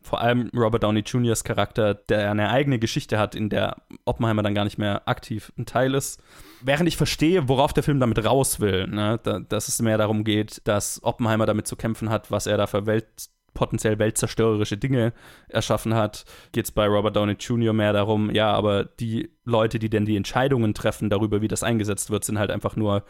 [0.00, 4.54] vor allem Robert Downey Jr.'s Charakter, der eine eigene Geschichte hat, in der Oppenheimer dann
[4.54, 6.22] gar nicht mehr aktiv ein Teil ist.
[6.62, 10.24] Während ich verstehe, worauf der Film damit raus will, ne, da, dass es mehr darum
[10.24, 15.12] geht, dass Oppenheimer damit zu kämpfen hat, was er da für Welt potenziell weltzerstörerische Dinge
[15.48, 17.72] erschaffen hat, geht es bei Robert Downey Jr.
[17.72, 22.10] mehr darum, ja, aber die Leute, die denn die Entscheidungen treffen darüber, wie das eingesetzt
[22.10, 23.04] wird, sind halt einfach nur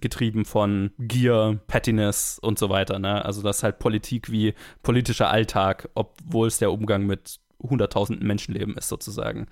[0.00, 2.98] getrieben von Gier, Pettiness und so weiter.
[2.98, 3.24] Ne?
[3.24, 8.76] Also das ist halt Politik wie politischer Alltag, obwohl es der Umgang mit hunderttausenden Menschenleben
[8.76, 9.46] ist sozusagen.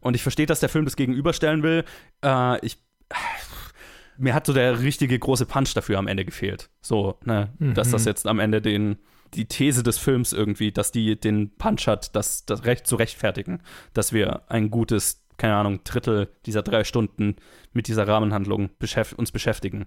[0.00, 1.84] Und ich verstehe, dass der Film das gegenüberstellen will.
[2.24, 2.78] Äh, ich
[4.18, 6.70] mir hat so der richtige große Punch dafür am Ende gefehlt.
[6.82, 7.74] So, ne, mhm.
[7.74, 8.98] dass das jetzt am Ende den
[9.34, 13.62] die These des Films irgendwie, dass die den Punch hat, das, das Recht zu rechtfertigen,
[13.94, 17.36] dass wir ein gutes, keine Ahnung, Drittel dieser drei Stunden
[17.72, 19.86] mit dieser Rahmenhandlung beschäft uns beschäftigen.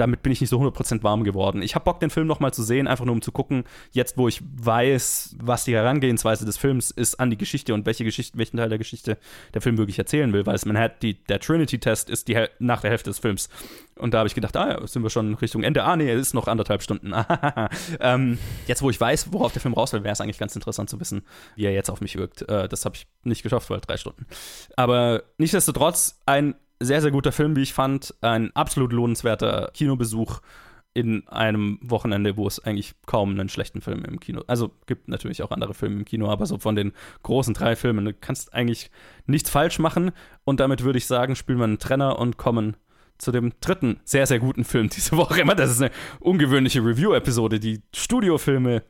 [0.00, 1.60] Damit bin ich nicht so 100% warm geworden.
[1.60, 4.28] Ich habe Bock, den Film nochmal zu sehen, einfach nur um zu gucken, jetzt wo
[4.28, 8.56] ich weiß, was die Herangehensweise des Films ist an die Geschichte und welche Geschichte, welchen
[8.56, 9.18] Teil der Geschichte
[9.52, 12.90] der Film wirklich erzählen will, weil es Manhattan, die, der Trinity-Test ist die, nach der
[12.90, 13.50] Hälfte des Films.
[13.96, 15.84] Und da habe ich gedacht, ah ja, sind wir schon Richtung Ende.
[15.84, 17.12] Ah, nee, es ist noch anderthalb Stunden.
[18.00, 20.88] ähm, jetzt, wo ich weiß, worauf der Film raus will, wäre es eigentlich ganz interessant
[20.88, 21.22] zu wissen,
[21.56, 22.48] wie er jetzt auf mich wirkt.
[22.48, 24.26] Äh, das habe ich nicht geschafft, weil drei Stunden.
[24.76, 28.14] Aber nichtsdestotrotz ein sehr, sehr guter Film, wie ich fand.
[28.22, 30.40] Ein absolut lohnenswerter Kinobesuch
[30.92, 34.42] in einem Wochenende, wo es eigentlich kaum einen schlechten Film im Kino.
[34.48, 38.04] Also gibt natürlich auch andere Filme im Kino, aber so von den großen drei Filmen,
[38.04, 38.90] du kannst eigentlich
[39.26, 40.10] nichts falsch machen.
[40.44, 42.76] Und damit würde ich sagen, spielen wir einen Trenner und kommen
[43.18, 45.40] zu dem dritten sehr, sehr guten Film diese Woche.
[45.40, 47.60] Immer, das ist eine ungewöhnliche Review-Episode.
[47.60, 48.82] Die Studiofilme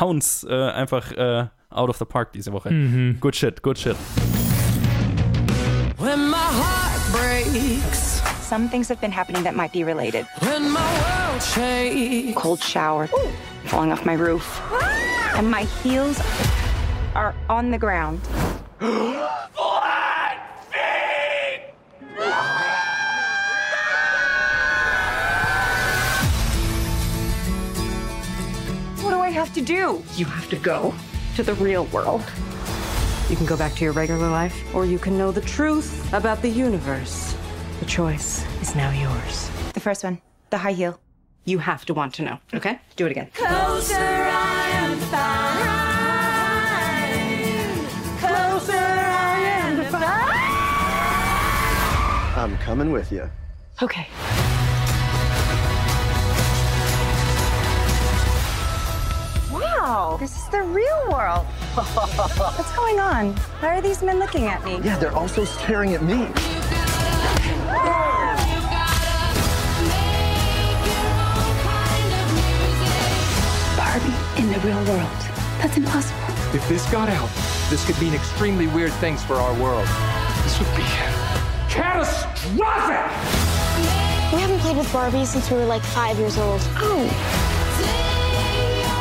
[0.00, 2.70] Hounds äh, einfach äh, out of the park diese Woche.
[2.70, 3.18] Mhm.
[3.20, 3.96] Good shit, good shit.
[7.54, 8.20] Breaks.
[8.44, 10.26] Some things have been happening that might be related.
[10.40, 12.36] When my world shakes.
[12.36, 13.08] Cold shower.
[13.16, 13.30] Ooh.
[13.64, 14.60] Falling off my roof.
[14.64, 15.00] Ah!
[15.36, 16.20] And my heels
[17.16, 18.20] are on the ground.
[18.78, 20.38] Flat
[20.70, 21.74] feet!
[29.02, 30.04] What do I have to do?
[30.14, 30.94] You have to go
[31.34, 32.22] to the real world.
[33.28, 36.42] You can go back to your regular life, or you can know the truth about
[36.42, 37.34] the universe.
[37.80, 39.50] The choice is now yours.
[39.74, 40.98] The first one, the high heel.
[41.44, 42.78] You have to want to know, okay?
[42.96, 43.28] Do it again.
[43.34, 45.58] Closer, I am fine.
[48.18, 50.02] Closer, I am fine.
[52.42, 53.28] I'm coming with you.
[53.82, 54.06] Okay.
[59.52, 61.44] Wow, this is the real world.
[61.74, 63.34] What's going on?
[63.60, 64.80] Why are these men looking at me?
[64.82, 66.28] Yeah, they're also staring at me.
[73.76, 75.10] Barbie in the real world.
[75.58, 76.20] That's impossible.
[76.54, 77.30] If this got out,
[77.70, 79.86] this could mean extremely weird things for our world.
[80.42, 80.84] This would be
[81.68, 83.10] catastrophic!
[84.32, 86.60] We haven't played with Barbie since we were like five years old.
[86.76, 87.08] Oh.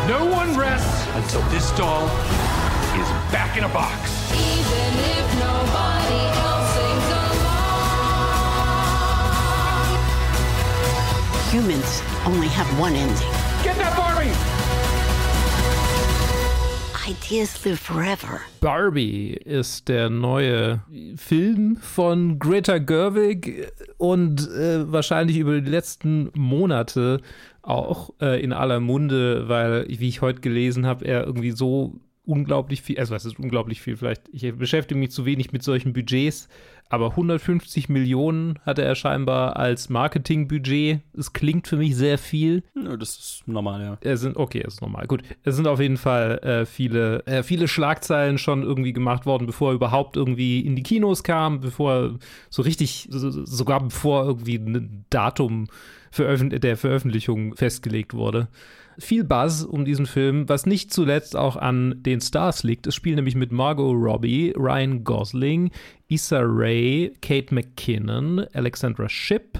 [0.07, 2.05] No one rests until this doll
[2.99, 4.11] is back in a box.
[11.53, 13.29] Humans only have one ending.
[13.61, 14.33] Get that Barbie!
[17.07, 18.41] Ideas live forever.
[18.59, 20.81] Barbie ist der neue
[21.15, 27.21] Film von Greta Gerwig und äh, wahrscheinlich über die letzten Monate
[27.61, 32.81] auch äh, in aller Munde, weil, wie ich heute gelesen habe, er irgendwie so unglaublich
[32.81, 36.47] viel, also was ist unglaublich viel, vielleicht, ich beschäftige mich zu wenig mit solchen Budgets,
[36.93, 40.99] aber 150 Millionen hatte er scheinbar als Marketingbudget.
[41.17, 42.61] Es klingt für mich sehr viel.
[42.75, 43.97] Ja, das ist normal, ja.
[44.01, 45.07] Es sind, okay, das ist normal.
[45.07, 45.23] Gut.
[45.43, 49.71] Es sind auf jeden Fall äh, viele, äh, viele Schlagzeilen schon irgendwie gemacht worden, bevor
[49.71, 52.19] er überhaupt irgendwie in die Kinos kam, bevor
[52.51, 55.65] so richtig, so, sogar bevor irgendwie ein Datum
[56.11, 58.49] Veröffent der Veröffentlichung festgelegt wurde.
[58.99, 62.87] Viel Buzz um diesen Film, was nicht zuletzt auch an den Stars liegt.
[62.87, 65.71] Es spielen nämlich mit Margot Robbie, Ryan Gosling,
[66.07, 69.59] Issa Rae, Kate McKinnon, Alexandra Shipp,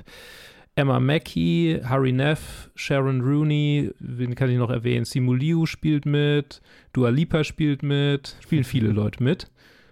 [0.76, 5.06] Emma Mackey, Harry Neff, Sharon Rooney, wen kann ich noch erwähnen?
[5.06, 6.62] Simu Liu spielt mit,
[6.94, 9.52] Dua Lipa spielt mit, spielen viele Leute mit.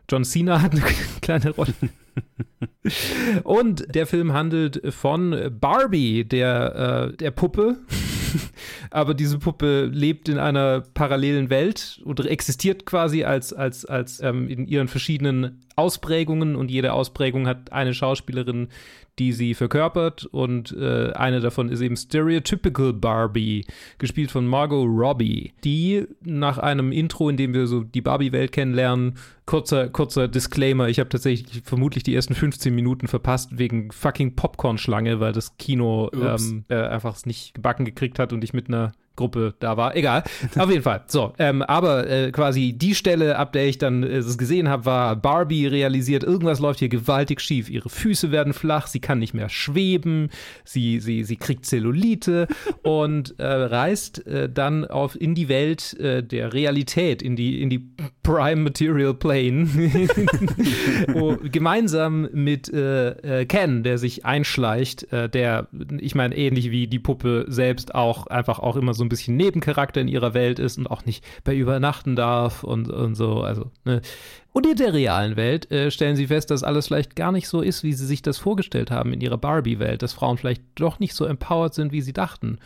[0.10, 0.84] John Cena hat eine
[1.22, 1.74] kleine Rolle.
[3.43, 7.78] Und der Film handelt von Barbie, der, äh, der Puppe.
[8.91, 14.47] Aber diese Puppe lebt in einer parallelen Welt und existiert quasi als, als, als ähm,
[14.47, 18.69] in ihren verschiedenen Ausprägungen und jede Ausprägung hat eine Schauspielerin,
[19.22, 23.68] die sie verkörpert und äh, eine davon ist eben Stereotypical Barbie,
[24.00, 29.20] gespielt von Margot Robbie, die nach einem Intro, in dem wir so die Barbie-Welt kennenlernen,
[29.46, 35.20] kurzer, kurzer Disclaimer, ich habe tatsächlich vermutlich die ersten 15 Minuten verpasst wegen fucking Popcorn-Schlange,
[35.20, 38.92] weil das Kino ähm, äh, einfach es nicht gebacken gekriegt hat und ich mit einer
[39.22, 39.96] Gruppe da war.
[39.96, 40.24] Egal.
[40.58, 41.04] Auf jeden Fall.
[41.06, 44.86] So, ähm, aber äh, quasi die Stelle, ab der ich dann äh, es gesehen habe,
[44.86, 47.70] war Barbie realisiert, irgendwas läuft hier gewaltig schief.
[47.70, 50.30] Ihre Füße werden flach, sie kann nicht mehr schweben,
[50.64, 52.48] sie, sie, sie kriegt Zellulite
[52.82, 57.70] und äh, reist äh, dann auf, in die Welt äh, der Realität, in die, in
[57.70, 57.88] die
[58.24, 59.68] Prime Material Plane,
[61.14, 65.68] wo, gemeinsam mit äh, Ken, der sich einschleicht, der,
[66.00, 70.02] ich meine, ähnlich wie die Puppe selbst auch einfach auch immer so ein bisschen Nebencharakter
[70.02, 73.41] in ihrer Welt ist und auch nicht bei übernachten darf und, und so.
[73.41, 74.02] Also, ne.
[74.54, 77.62] Und in der realen Welt äh, stellen sie fest, dass alles vielleicht gar nicht so
[77.62, 81.13] ist, wie sie sich das vorgestellt haben in ihrer Barbie-Welt, dass Frauen vielleicht doch nicht
[81.13, 82.60] so empowered sind, wie sie dachten.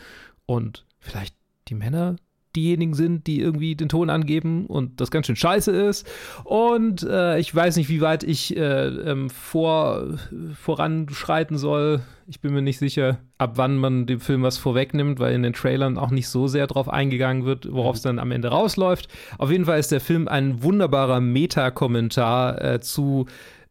[0.46, 1.36] Und vielleicht
[1.68, 2.16] die Männer
[2.56, 6.06] diejenigen sind, die irgendwie den Ton angeben und das ganz schön scheiße ist.
[6.44, 10.18] Und äh, ich weiß nicht, wie weit ich äh, ähm, vor,
[10.60, 12.00] voranschreiten soll.
[12.26, 15.52] Ich bin mir nicht sicher, ab wann man dem Film was vorwegnimmt, weil in den
[15.52, 19.08] Trailern auch nicht so sehr drauf eingegangen wird, worauf es dann am Ende rausläuft.
[19.38, 23.26] Auf jeden Fall ist der Film ein wunderbarer Meta-Kommentar äh, zu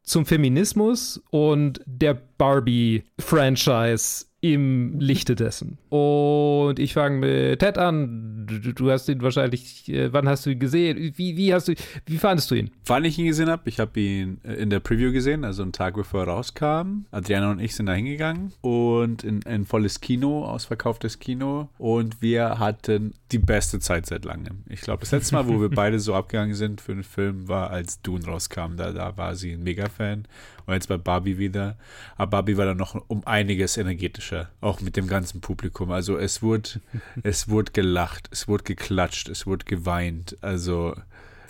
[0.06, 5.78] zum Feminismus und der Barbie-Franchise im Lichte dessen.
[5.90, 8.46] Und ich fange mit Ted an.
[8.48, 11.14] Du, du, hast ihn wahrscheinlich, äh, wann hast du ihn gesehen?
[11.16, 11.74] Wie, wie hast du,
[12.06, 12.72] wie fandest du ihn?
[12.86, 15.72] Wann ich ihn gesehen habe, ich habe ihn äh, in der Preview gesehen, also einen
[15.72, 17.06] Tag bevor er rauskam.
[17.12, 21.70] Adriana und ich sind da hingegangen und in ein volles Kino, ausverkauftes Kino.
[21.78, 24.64] Und wir hatten die beste Zeit seit langem.
[24.70, 27.70] Ich glaube, das letzte Mal, wo wir beide so abgegangen sind für einen Film, war,
[27.70, 28.78] als Dune rauskam.
[28.78, 30.26] Da, da war sie ein Mega-Fan.
[30.66, 31.76] Und jetzt bei Barbie wieder.
[32.16, 35.92] Aber Barbie war dann noch um einiges energetischer, auch mit dem ganzen Publikum.
[35.92, 36.82] Also es wurde,
[37.24, 40.38] es wurde gelacht, es wurde geklatscht, es wurde geweint.
[40.42, 40.96] Also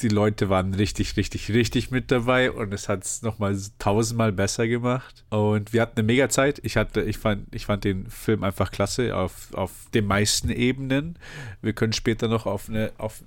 [0.02, 4.68] die Leute waren richtig, richtig, richtig mit dabei und es hat es nochmal tausendmal besser
[4.68, 5.24] gemacht.
[5.30, 6.60] Und wir hatten eine mega Zeit.
[6.64, 11.18] Ich hatte, ich fand, ich fand den Film einfach klasse auf, auf den meisten Ebenen.
[11.62, 13.24] Wir können später noch auf eine, auf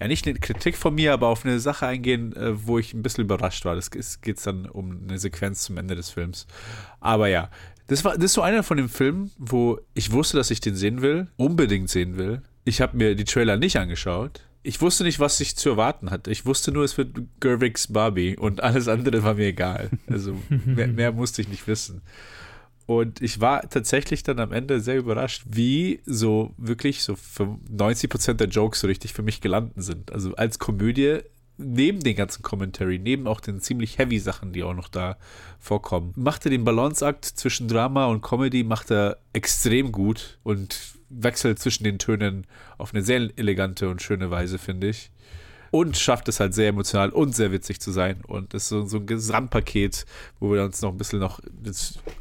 [0.00, 3.02] ja nicht eine Kritik von mir, aber auf eine Sache eingehen, äh, wo ich ein
[3.02, 3.74] bisschen überrascht war.
[3.74, 6.46] Das geht dann um eine Sequenz zum Ende des Films.
[7.00, 7.50] Aber ja,
[7.88, 10.76] das war das ist so einer von den Filmen, wo ich wusste, dass ich den
[10.76, 12.42] sehen will, unbedingt sehen will.
[12.64, 14.42] Ich habe mir die Trailer nicht angeschaut.
[14.62, 16.30] Ich wusste nicht, was ich zu erwarten hatte.
[16.30, 19.90] Ich wusste nur, es wird Gerwigs Barbie und alles andere war mir egal.
[20.08, 22.02] Also mehr, mehr musste ich nicht wissen.
[22.86, 27.16] Und ich war tatsächlich dann am Ende sehr überrascht, wie so wirklich so
[27.70, 30.12] 90 Prozent der Jokes so richtig für mich gelandet sind.
[30.12, 31.20] Also als Komödie,
[31.58, 35.16] neben den ganzen Commentary, neben auch den ziemlich heavy Sachen, die auch noch da
[35.58, 41.58] vorkommen, macht er den Balanceakt zwischen Drama und Comedy, macht er extrem gut und wechselt
[41.58, 42.46] zwischen den Tönen
[42.78, 45.10] auf eine sehr elegante und schöne Weise, finde ich
[45.72, 48.20] und schafft es halt sehr emotional und sehr witzig zu sein.
[48.26, 50.04] Und das ist so, so ein Gesamtpaket,
[50.38, 51.40] wo wir uns noch ein bisschen noch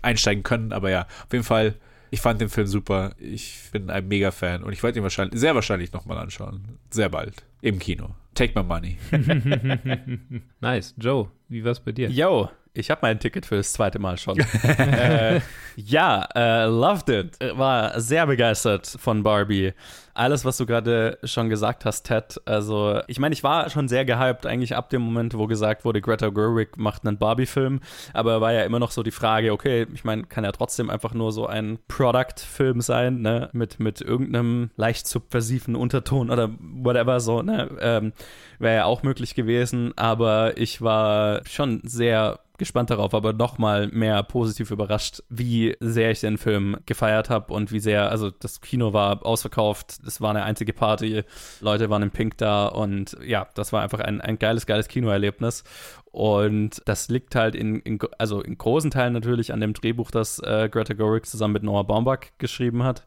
[0.01, 0.71] einsteigen können.
[0.71, 1.75] Aber ja, auf jeden Fall,
[2.11, 3.13] ich fand den Film super.
[3.19, 6.79] Ich bin ein Mega-Fan und ich werde ihn wahrscheinlich, sehr wahrscheinlich nochmal anschauen.
[6.91, 7.43] Sehr bald.
[7.61, 8.15] Im Kino.
[8.35, 8.97] Take my money.
[10.61, 10.95] nice.
[10.97, 12.09] Joe, wie war's bei dir?
[12.09, 14.39] Yo, ich habe mein Ticket für das zweite Mal schon.
[14.63, 15.41] äh,
[15.75, 17.37] ja, äh, loved it.
[17.57, 19.73] War sehr begeistert von Barbie.
[20.13, 22.39] Alles, was du gerade schon gesagt hast, Ted.
[22.45, 26.01] Also, ich meine, ich war schon sehr gehypt, eigentlich ab dem Moment, wo gesagt wurde,
[26.01, 27.79] Greta Gerwig macht einen Barbie-Film.
[28.13, 31.13] Aber war ja immer noch so die Frage, okay, ich meine, kann ja trotzdem einfach
[31.13, 33.49] nur so ein Product-Film sein, ne?
[33.53, 37.69] Mit, mit irgendeinem leicht subversiven Unterton oder whatever, so, ne?
[37.79, 38.13] Ähm,
[38.59, 39.93] Wäre ja auch möglich gewesen.
[39.97, 46.19] Aber ich war schon sehr gespannt darauf, aber nochmal mehr positiv überrascht, wie sehr ich
[46.19, 50.43] den Film gefeiert habe und wie sehr, also das Kino war ausverkauft, es war eine
[50.43, 51.23] einzige Party,
[51.59, 55.63] Leute waren im Pink da und ja, das war einfach ein, ein geiles, geiles Kinoerlebnis.
[56.11, 60.37] Und das liegt halt in, in, also in großen Teilen natürlich an dem Drehbuch, das
[60.37, 63.01] äh, Greta Gerwig zusammen mit Noah Baumbach geschrieben hat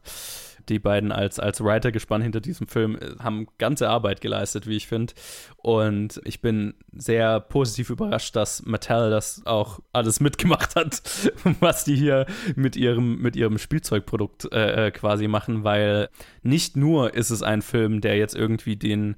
[0.69, 4.75] die beiden als, als Writer gespannt hinter diesem Film äh, haben ganze Arbeit geleistet, wie
[4.75, 5.13] ich finde.
[5.57, 11.01] Und ich bin sehr positiv überrascht, dass Mattel das auch alles mitgemacht hat,
[11.59, 12.25] was die hier
[12.55, 16.09] mit ihrem, mit ihrem Spielzeugprodukt äh, äh quasi machen, weil
[16.43, 19.15] nicht nur ist es ein Film, der jetzt irgendwie den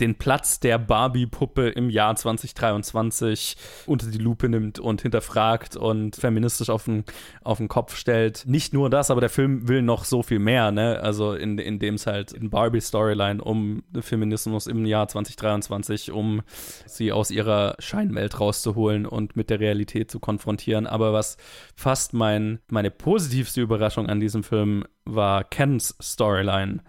[0.00, 3.56] den Platz der Barbie-Puppe im Jahr 2023
[3.86, 7.04] unter die Lupe nimmt und hinterfragt und feministisch auf den,
[7.42, 8.44] auf den Kopf stellt.
[8.46, 11.00] Nicht nur das, aber der Film will noch so viel mehr, ne?
[11.00, 16.42] Also in, in dem es halt in Barbie-Storyline um Feminismus im Jahr 2023, um
[16.86, 20.86] sie aus ihrer Scheinwelt rauszuholen und mit der Realität zu konfrontieren.
[20.86, 21.36] Aber was
[21.74, 26.80] fast mein, meine positivste Überraschung an diesem Film war Kens Storyline.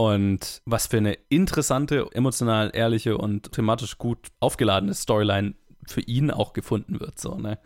[0.00, 6.54] Und was für eine interessante, emotional ehrliche und thematisch gut aufgeladene Storyline für ihn auch
[6.54, 7.58] gefunden wird, so, ne?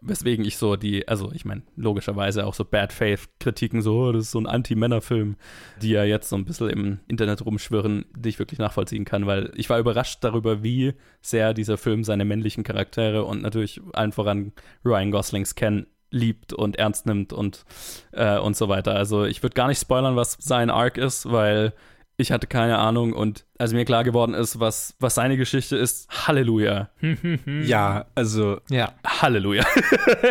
[0.00, 4.24] Weswegen ich so die, also ich meine, logischerweise auch so Bad Faith-Kritiken, so, oh, das
[4.24, 5.36] ist so ein Anti-Männer-Film,
[5.80, 9.52] die ja jetzt so ein bisschen im Internet rumschwirren, die ich wirklich nachvollziehen kann, weil
[9.54, 14.50] ich war überrascht darüber, wie sehr dieser Film seine männlichen Charaktere und natürlich allen voran
[14.84, 17.64] Ryan Goslings Ken liebt und ernst nimmt und,
[18.12, 18.94] äh, und so weiter.
[18.94, 21.72] Also ich würde gar nicht spoilern, was sein Arc ist, weil
[22.18, 26.08] ich hatte keine Ahnung und als mir klar geworden ist, was, was seine Geschichte ist,
[26.26, 26.90] Halleluja.
[27.62, 28.60] ja, also.
[28.70, 28.94] Ja.
[29.04, 29.64] Halleluja.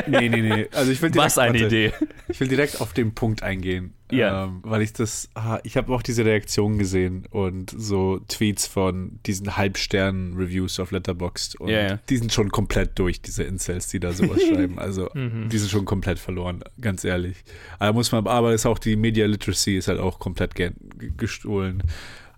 [0.07, 0.67] nee, nee, nee.
[0.71, 1.93] Also ich will direkt, was eine warte, Idee.
[2.27, 3.94] Ich will direkt auf den Punkt eingehen.
[4.11, 4.43] Ja.
[4.45, 9.19] Ähm, weil ich das, ah, ich habe auch diese Reaktion gesehen und so Tweets von
[9.25, 11.99] diesen Halbsternen-Reviews auf Letterboxd und Ja, ja.
[12.09, 14.77] die sind schon komplett durch, diese Incels, die da sowas schreiben.
[14.79, 15.49] Also Mhm.
[15.49, 17.43] die sind schon komplett verloren, ganz ehrlich.
[17.79, 21.11] Aber muss man, aber ist auch die Media Literacy ist halt auch komplett ge ge-
[21.17, 21.81] gestohlen.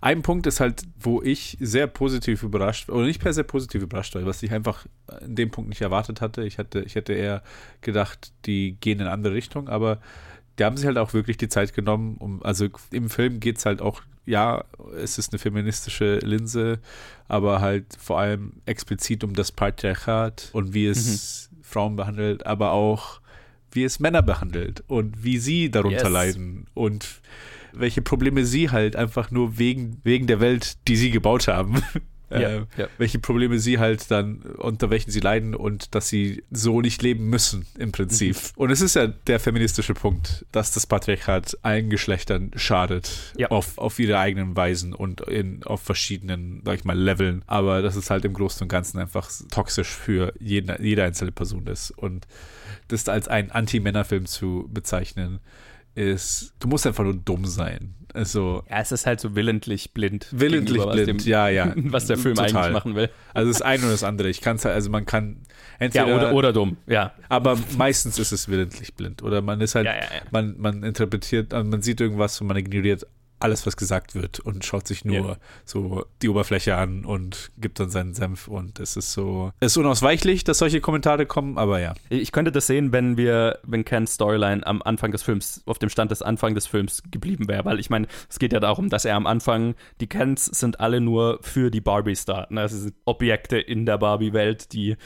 [0.00, 4.14] Ein Punkt ist halt, wo ich sehr positiv überrascht, oder nicht per se positiv überrascht
[4.14, 4.86] war, was ich einfach
[5.22, 6.44] in dem Punkt nicht erwartet hatte.
[6.44, 7.42] Ich hatte, ich hätte eher
[7.80, 9.98] gedacht, die gehen in eine andere Richtung, aber
[10.58, 13.66] die haben sich halt auch wirklich die Zeit genommen, um, also im Film geht es
[13.66, 14.64] halt auch, ja,
[15.00, 16.80] es ist eine feministische Linse,
[17.28, 23.20] aber halt vor allem explizit um das Patriarchat und wie es Frauen behandelt, aber auch
[23.72, 26.10] wie es Männer behandelt und wie sie darunter Yes.
[26.10, 27.20] leiden und
[27.72, 31.82] welche Probleme sie halt einfach nur wegen, wegen der Welt, die sie gebaut haben,
[32.30, 32.88] äh, ja.
[32.98, 37.28] welche Probleme sie halt dann, unter welchen sie leiden und dass sie so nicht leben
[37.28, 38.36] müssen im Prinzip.
[38.36, 38.62] Mhm.
[38.62, 43.48] Und es ist ja der feministische Punkt, dass das Patriarchat allen Geschlechtern schadet, Ja.
[43.48, 47.42] auf, auf ihre eigenen Weisen und in, auf verschiedenen, sag ich mal, Leveln.
[47.46, 51.66] Aber das ist halt im Großen und Ganzen einfach toxisch für jeden, jede einzelne Person
[51.66, 51.90] ist.
[51.92, 52.26] Und
[52.88, 55.40] das als einen Anti-Männer-Film zu bezeichnen,
[55.94, 57.94] ist, du musst einfach nur dumm sein.
[58.18, 60.26] Also, Ja, es ist halt so willentlich blind.
[60.32, 61.72] Willentlich blind, dem- ja, ja.
[61.76, 62.54] Was der Film Total.
[62.56, 63.08] eigentlich machen will.
[63.32, 64.28] also das eine oder das andere.
[64.28, 65.36] Ich kann es halt, also man kann
[65.80, 67.12] Ja, entweder oder, oder dumm, ja.
[67.28, 69.22] aber meistens ist es willentlich blind.
[69.22, 70.22] Oder man ist halt, Ja, ja, ja.
[70.32, 73.06] Man, man interpretiert, also man sieht irgendwas und man ignoriert
[73.40, 75.36] alles, was gesagt wird und schaut sich nur Ja.
[75.64, 78.48] so die Oberfläche an und gibt dann seinen Senf.
[78.48, 81.94] Und es ist so, es ist unausweichlich, dass solche Kommentare kommen, aber ja.
[82.08, 85.88] Ich könnte das sehen, wenn wir, wenn Kens Storyline am Anfang des Films, auf dem
[85.88, 89.04] Stand des Anfang des Films geblieben wäre, weil ich meine, es geht ja darum, dass
[89.04, 92.46] er am Anfang, die Kens sind alle nur für die Barbies da.
[92.50, 92.62] Ne?
[92.62, 94.96] Es sind Objekte in der Barbie-Welt, die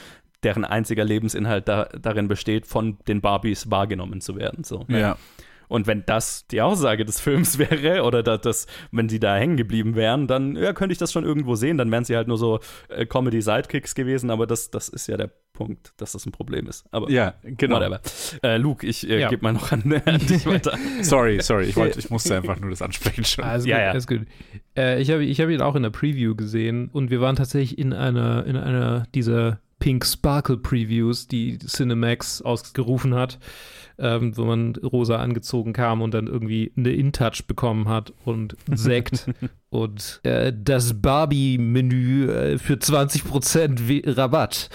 [0.43, 4.63] deren einziger Lebensinhalt da, darin besteht, von den Barbies wahrgenommen zu werden.
[4.63, 4.99] So, ne?
[4.99, 5.17] Ja.
[5.73, 9.57] Und wenn das die Aussage des Films wäre, oder dass das, wenn sie da hängen
[9.57, 11.79] geblieben wären, dann ja, könnte ich das schon irgendwo sehen.
[11.79, 12.59] Dann wären sie halt nur so
[12.89, 16.85] äh, Comedy-Sidekicks gewesen, aber das, das ist ja der Punkt, dass das ein Problem ist.
[16.91, 17.77] Aber Ja, genau.
[17.77, 18.01] whatever.
[18.43, 19.29] Äh, Luke, ich äh, Ja.
[19.29, 20.77] gebe mal noch an, an dich weiter.
[21.01, 23.43] Sorry, sorry, ich, wollte, ich musste einfach nur das ansprechen schon.
[23.43, 23.89] Also Ja, gut, ja.
[23.93, 24.21] Alles gut.
[24.77, 27.79] Äh, ich habe ich hab ihn auch in der Preview gesehen und wir waren tatsächlich
[27.79, 33.37] in einer, in einer dieser Pink Sparkle Previews, die Cinemax ausgerufen hat,
[33.97, 39.25] ähm, wo man rosa angezogen kam und dann irgendwie eine InTouch bekommen hat und Sekt
[39.73, 44.69] und äh, das Barbie-Menü äh, für 20% We- Rabatt.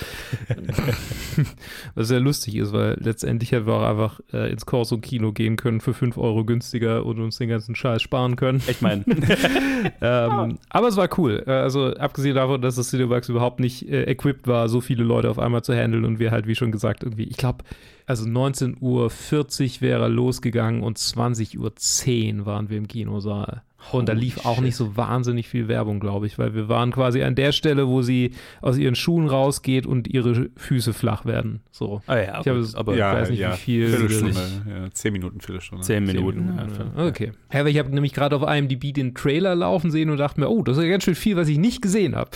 [1.95, 5.81] Was sehr lustig ist, weil letztendlich hätten wir auch einfach äh, ins Corso-Kino gehen können
[5.81, 8.61] für 5 Euro günstiger und uns den ganzen Scheiß sparen können.
[8.67, 9.05] Ich meine,
[10.01, 11.45] ähm, aber es war cool.
[11.47, 15.31] Äh, Also abgesehen davon, dass das Cinemax überhaupt nicht äh, equipped war, so viele Leute
[15.31, 17.65] auf einmal zu handeln und wir halt, wie schon gesagt, irgendwie, ich glaube,
[18.07, 23.63] also 19.40 Uhr wäre er losgegangen und 20.10 Uhr waren wir im Kinosaal.
[23.93, 27.23] Und da lief auch nicht so wahnsinnig viel Werbung, glaube ich, weil wir waren quasi
[27.23, 31.61] an der Stelle, wo sie aus ihren Schuhen rausgeht und ihre Füße flach werden.
[31.71, 32.03] So.
[32.09, 35.13] ah ja, Ich habe es- aber ja, weiß nicht, ja, wie viel Viertelstunde, ja, zehn
[35.13, 35.85] Minuten, Viertelstunde.
[35.85, 36.53] zehn Minuten.
[36.57, 37.33] Ja, Ja, okay.
[37.53, 40.51] Ja, aber ich habe nämlich gerade auf IMDb den Trailer laufen sehen und dachte mir,
[40.51, 42.31] oh, das ist ja ganz schön viel, was ich nicht gesehen habe.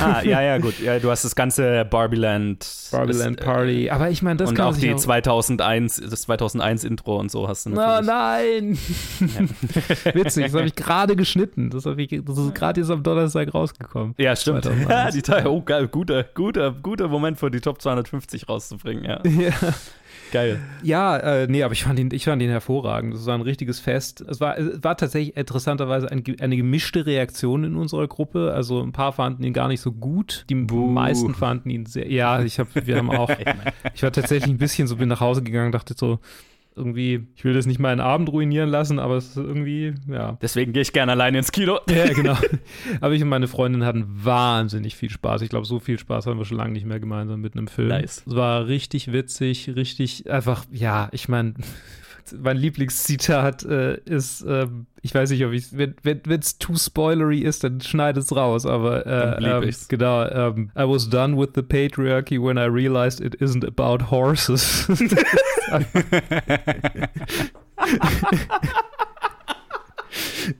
[0.00, 0.78] Ah, ja, ja, gut.
[0.80, 2.66] Ja, du hast das ganze Barbieland.
[2.92, 3.90] Barbieland das, Party.
[3.90, 7.30] Aber ich meine, das und kann auch man sich die 2001, das 2001 Intro und
[7.32, 8.06] so hast du Oh natürlich.
[8.06, 8.78] nein!
[10.14, 11.70] Witzig, das habe ich gerade geschnitten.
[11.70, 14.14] Das, hab ich, das ist gerade jetzt am Donnerstag rausgekommen.
[14.18, 14.64] Ja, stimmt.
[14.64, 14.90] 2001.
[14.90, 19.20] Ja, die Teil, oh, geil, guter, guter, guter Moment für die Top 250 rauszubringen, ja.
[19.38, 19.52] Ja,
[20.32, 20.60] Geil.
[20.82, 23.14] ja äh, nee, aber ich fand, ihn, ich fand ihn hervorragend.
[23.14, 24.20] Es war ein richtiges Fest.
[24.20, 28.52] Es war, es war tatsächlich interessanterweise ein, eine gemischte Reaktion in unserer Gruppe.
[28.52, 30.44] Also ein paar fanden ihn gar nicht so gut.
[30.50, 32.10] Die meisten fanden ihn sehr.
[32.10, 33.30] Ja, ich habe, wir haben auch.
[33.94, 36.18] ich war tatsächlich ein bisschen so, bin nach Hause gegangen, dachte so,
[36.78, 40.38] irgendwie, ich will das nicht meinen Abend ruinieren lassen, aber es ist irgendwie, ja.
[40.40, 41.80] Deswegen gehe ich gerne alleine ins Kino.
[41.90, 42.36] Ja, genau.
[43.00, 45.42] Aber ich und meine Freundin hatten wahnsinnig viel Spaß.
[45.42, 47.88] Ich glaube, so viel Spaß haben wir schon lange nicht mehr gemeinsam mit einem Film.
[47.88, 48.22] Nice.
[48.24, 51.54] Es war richtig witzig, richtig einfach, ja, ich meine,
[52.32, 55.94] mein Lieblingszitat äh, ist, ähm, ich weiß nicht, ob ich wenn
[56.40, 61.08] es too spoilery ist, dann schneid es raus, aber äh, ähm, genau, ähm, I was
[61.08, 64.88] done with the patriarchy when I realized it isn't about horses.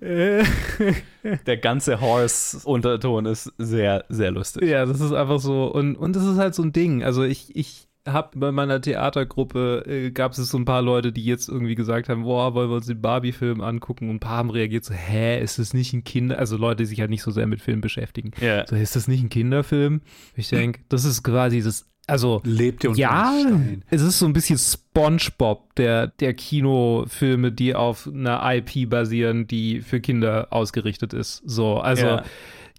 [0.00, 4.64] Der ganze Horse-Unterton ist sehr, sehr lustig.
[4.64, 5.66] Ja, das ist einfach so.
[5.66, 7.02] Und, und das ist halt so ein Ding.
[7.02, 11.24] Also ich, ich habe bei meiner Theatergruppe, äh, gab es so ein paar Leute, die
[11.24, 14.08] jetzt irgendwie gesagt haben, boah, wollen wir uns den Barbie-Film angucken?
[14.08, 16.38] Und ein paar haben reagiert so, hä, ist das nicht ein Kinder...
[16.38, 18.32] Also Leute, die sich halt nicht so sehr mit Filmen beschäftigen.
[18.40, 18.66] Ja.
[18.66, 20.00] So, ist das nicht ein Kinderfilm?
[20.34, 23.84] Ich denke, das ist quasi das also Lebt ihr unter ja, Stein?
[23.90, 29.82] es ist so ein bisschen SpongeBob der der Kinofilme, die auf einer IP basieren, die
[29.82, 31.42] für Kinder ausgerichtet ist.
[31.44, 32.24] So, also Ja.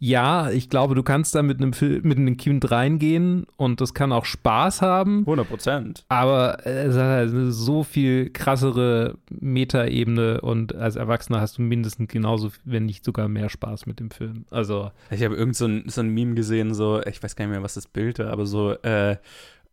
[0.01, 3.93] Ja, ich glaube, du kannst da mit einem Film, mit einem Kind reingehen und das
[3.93, 5.19] kann auch Spaß haben.
[5.19, 6.05] 100 Prozent.
[6.07, 12.07] Aber es hat halt eine so viel krassere Metaebene und als Erwachsener hast du mindestens
[12.07, 14.45] genauso, wenn nicht sogar mehr Spaß mit dem Film.
[14.51, 17.51] Also Ich habe irgend so ein, so ein Meme gesehen, so, ich weiß gar nicht
[17.51, 19.17] mehr, was das Bild war, aber so, äh,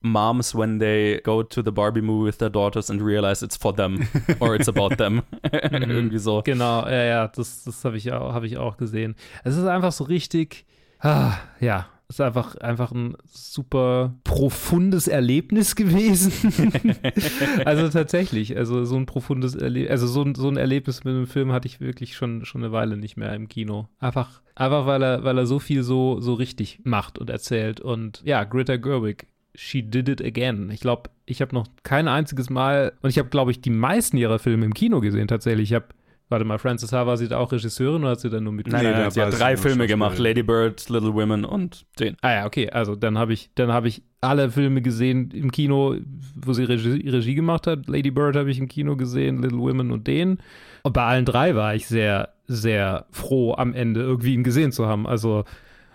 [0.00, 3.74] Moms when they go to the Barbie movie with their daughters and realize it's for
[3.74, 4.06] them
[4.40, 5.22] or it's about them.
[5.52, 6.42] Irgendwie so.
[6.44, 9.14] Genau, ja, ja, das, das habe ich, auch- hab ich auch gesehen.
[9.44, 10.66] Es ist einfach so richtig,
[11.00, 16.62] ah, ja, es ist einfach, einfach ein super profundes Erlebnis gewesen.
[17.64, 21.26] also tatsächlich, also so ein profundes Erlebnis, also so ein, so ein Erlebnis mit einem
[21.26, 23.88] Film hatte ich wirklich schon, schon eine Weile nicht mehr im Kino.
[23.98, 27.80] Einfach, einfach weil er, weil er so viel so, so richtig macht und erzählt.
[27.80, 29.26] Und ja, Greta Gerwig,
[29.56, 30.70] she did it again.
[30.70, 34.16] Ich glaube, ich habe noch kein einziges Mal, und ich habe, glaube ich, die meisten
[34.16, 35.70] ihrer Filme im Kino gesehen tatsächlich.
[35.70, 35.86] Ich habe
[36.28, 38.66] Warte mal, Frances Ha war sie da auch Regisseurin oder hat sie dann nur mit
[38.66, 40.18] Nein, nein, nein, sie hat drei Filme gemacht.
[40.18, 42.16] Lady Bird, Little Women und den.
[42.20, 45.94] Ah ja, okay, also dann habe ich, dann habe ich alle Filme gesehen im Kino,
[46.34, 47.86] wo sie Regie, Regie gemacht hat.
[47.86, 50.38] Lady Bird habe ich im Kino gesehen, Little Women und den.
[50.82, 54.86] Und bei allen drei war ich sehr, sehr froh, am Ende irgendwie ihn gesehen zu
[54.86, 55.06] haben.
[55.06, 55.44] Also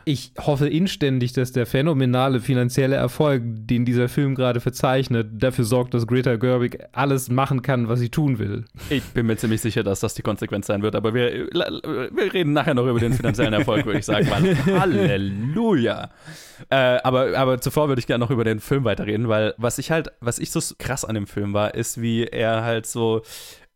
[0.05, 5.93] ich hoffe inständig, dass der phänomenale finanzielle Erfolg, den dieser Film gerade verzeichnet, dafür sorgt,
[5.93, 8.65] dass Greta Gerwig alles machen kann, was sie tun will.
[8.89, 12.53] Ich bin mir ziemlich sicher, dass das die Konsequenz sein wird, aber wir, wir reden
[12.53, 14.27] nachher noch über den finanziellen Erfolg, würde ich sagen.
[14.29, 16.09] Weil, Halleluja!
[16.69, 19.91] Äh, aber, aber zuvor würde ich gerne noch über den Film weiterreden, weil was ich
[19.91, 23.23] halt, was ich so krass an dem Film war, ist, wie er halt so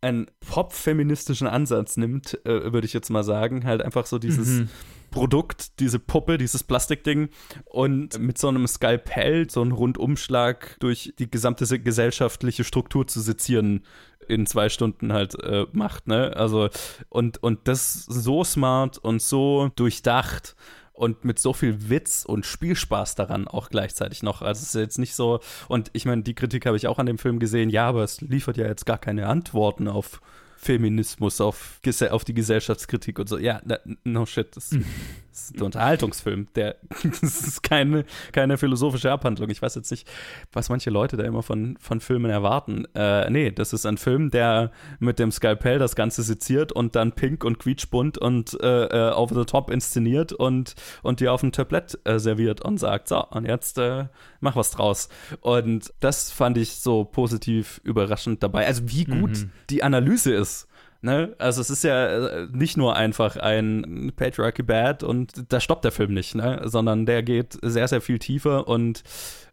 [0.01, 3.65] einen pop-feministischen Ansatz nimmt, äh, würde ich jetzt mal sagen.
[3.65, 4.69] Halt einfach so dieses Mhm.
[5.16, 7.30] Produkt, diese Puppe, dieses Plastikding
[7.66, 13.22] und mit so einem Skalpell so einen Rundumschlag durch die gesamte se- gesellschaftliche Struktur zu
[13.22, 13.84] sezieren
[14.28, 16.36] in zwei Stunden halt äh, macht, ne?
[16.36, 16.70] Also
[17.09, 20.55] und, und das so smart und so durchdacht
[20.93, 24.41] und mit so viel Witz und Spielspaß daran auch gleichzeitig noch.
[24.41, 27.05] Also es ist jetzt nicht so, und ich meine, die Kritik habe ich auch an
[27.05, 30.22] dem Film gesehen, ja, aber es liefert ja jetzt gar keine Antworten auf
[30.58, 31.80] Feminismus, auf,
[32.10, 33.38] auf die Gesellschaftskritik und so.
[33.38, 33.62] Ja,
[34.03, 34.72] no shit, das,
[35.36, 36.47] das ist ein Unterhaltungsfilm.
[36.55, 39.49] Der, das ist keine, keine philosophische Abhandlung.
[39.49, 40.07] Ich weiß jetzt nicht,
[40.53, 42.86] was manche Leute da immer von, von Filmen erwarten.
[42.95, 47.11] Äh, nee, das ist ein Film, der mit dem Skalpell das Ganze seziert und dann
[47.11, 51.51] pink und quietschbunt und äh, äh, over the top inszeniert und, und dir auf ein
[51.51, 54.05] Tablett äh, serviert und sagt, so, und jetzt äh,
[54.39, 55.09] mach was draus.
[55.41, 58.65] Und das fand ich so positiv überraschend dabei.
[58.67, 59.51] Also wie gut Mhm.
[59.69, 60.69] die Analyse ist.
[61.02, 61.36] Ne?
[61.38, 65.91] Also es ist ja äh, nicht nur einfach ein Patriarchy Bad und da stoppt der
[65.91, 66.62] Film nicht, ne?
[66.66, 69.04] sondern der geht sehr, sehr viel tiefer und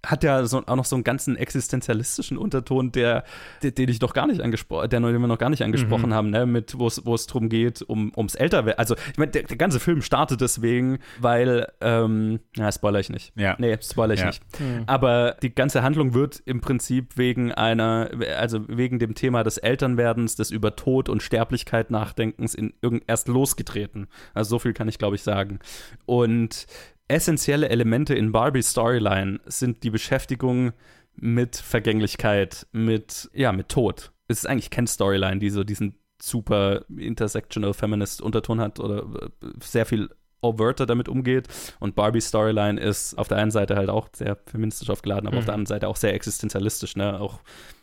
[0.05, 3.22] hat ja so, auch noch so einen ganzen existenzialistischen Unterton, der,
[3.62, 6.14] der den ich noch gar nicht angesprochen, den wir noch gar nicht angesprochen Mhm.
[6.14, 6.45] haben, ne?
[6.47, 8.78] mit wo es darum geht, um ums Älterwerden.
[8.80, 13.32] Also ich meine, der, der ganze Film startet deswegen, weil, ähm, na, spoiler ich nicht.
[13.36, 13.55] Ja.
[13.59, 14.26] Nee, spoiler ich Ja.
[14.26, 14.43] nicht.
[14.86, 20.34] Aber die ganze Handlung wird im Prinzip wegen einer, also wegen dem Thema des Elternwerdens,
[20.34, 24.06] des über Tod und Sterblichkeit Nachdenkens in irgend erst losgetreten.
[24.34, 25.60] Also so viel kann ich, glaube ich, sagen.
[26.04, 26.66] Und
[27.08, 30.72] essentielle Elemente in Barbies Storyline sind die Beschäftigung
[31.14, 34.12] mit Vergänglichkeit, mit, ja, mit Tod.
[34.28, 39.04] Es ist eigentlich keine Storyline, die so diesen super intersectional feminist Unterton hat oder
[39.42, 40.10] äh, sehr viel
[40.42, 41.48] overter damit umgeht.
[41.80, 45.46] Und Barbies Storyline ist auf der einen Seite halt auch sehr feministisch aufgeladen, aber auf
[45.46, 47.18] der anderen Seite auch sehr existenzialistisch, ne?
[47.20, 47.40] Auch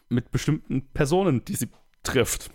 [0.07, 1.69] mit bestimmten Personen, die sie
[2.03, 2.51] trifft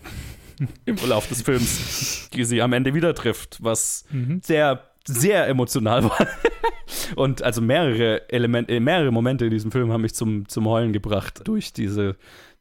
[0.85, 4.05] im Verlauf des Films, die sie am Ende wieder trifft, was
[4.43, 6.27] sehr, sehr emotional war.
[7.17, 11.41] Und also mehrere Elemente, mehrere Momente in diesem Film haben mich zum, zum Heulen gebracht
[11.45, 12.17] durch diese,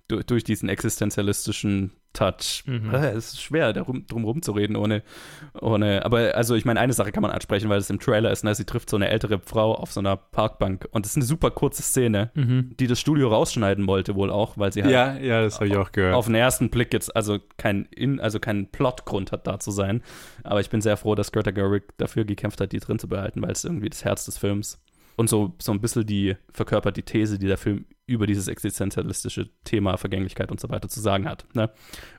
[0.08, 2.64] durch, durch diesen existenzialistischen Touch.
[2.68, 2.93] Mhm.
[2.93, 5.01] Es ist schwer, darum, drum rumzureden, ohne,
[5.60, 8.43] ohne, aber also ich meine, eine Sache kann man ansprechen, weil es im Trailer ist,
[8.43, 8.54] ne?
[8.54, 11.49] sie trifft so eine ältere Frau auf so einer Parkbank und das ist eine super
[11.49, 12.76] kurze Szene, Mhm.
[12.80, 15.76] die das Studio rausschneiden wollte wohl auch, weil sie halt Ja, ja, das habe ich
[15.76, 16.14] auch gehört.
[16.14, 20.04] auf den ersten Blick jetzt also kein in, also keinen Plotgrund hat da zu sein.
[20.43, 23.41] Aber ich bin sehr froh, dass Greta Gerwig dafür gekämpft hat, die drin zu behalten,
[23.41, 24.80] weil es irgendwie das Herz des Films
[25.16, 29.49] und so, so ein bisschen die verkörpert die These, die der Film über dieses existenzialistische
[29.64, 31.45] Thema Vergänglichkeit und so weiter zu sagen hat.
[31.53, 31.70] Ne?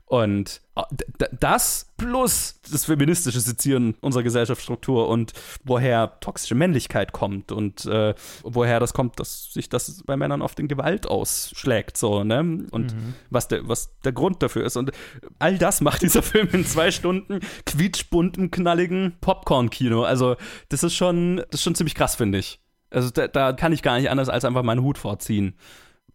[0.07, 5.33] Und d- das plus das feministische Sezieren unserer Gesellschaftsstruktur und
[5.63, 10.59] woher toxische Männlichkeit kommt und äh, woher das kommt, dass sich das bei Männern oft
[10.59, 12.65] in Gewalt ausschlägt, so, ne?
[12.71, 12.95] Und
[13.29, 14.77] was, der, was der Grund dafür ist.
[14.77, 14.91] Und
[15.37, 20.03] all das macht dieser Film in zwei Stunden quietschbunten, knalligen Popcorn-Kino.
[20.03, 20.35] Also,
[20.69, 22.59] das ist schon, das ist schon ziemlich krass, finde ich.
[22.95, 25.55] Also da, da kann ich gar nicht anders als einfach meinen Hut vorziehen.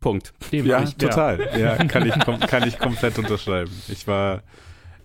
[0.01, 0.33] Punkt.
[0.51, 1.41] ja, total.
[1.53, 3.71] Ja, ja kann, ich, kann ich komplett unterschreiben.
[3.89, 4.43] Ich war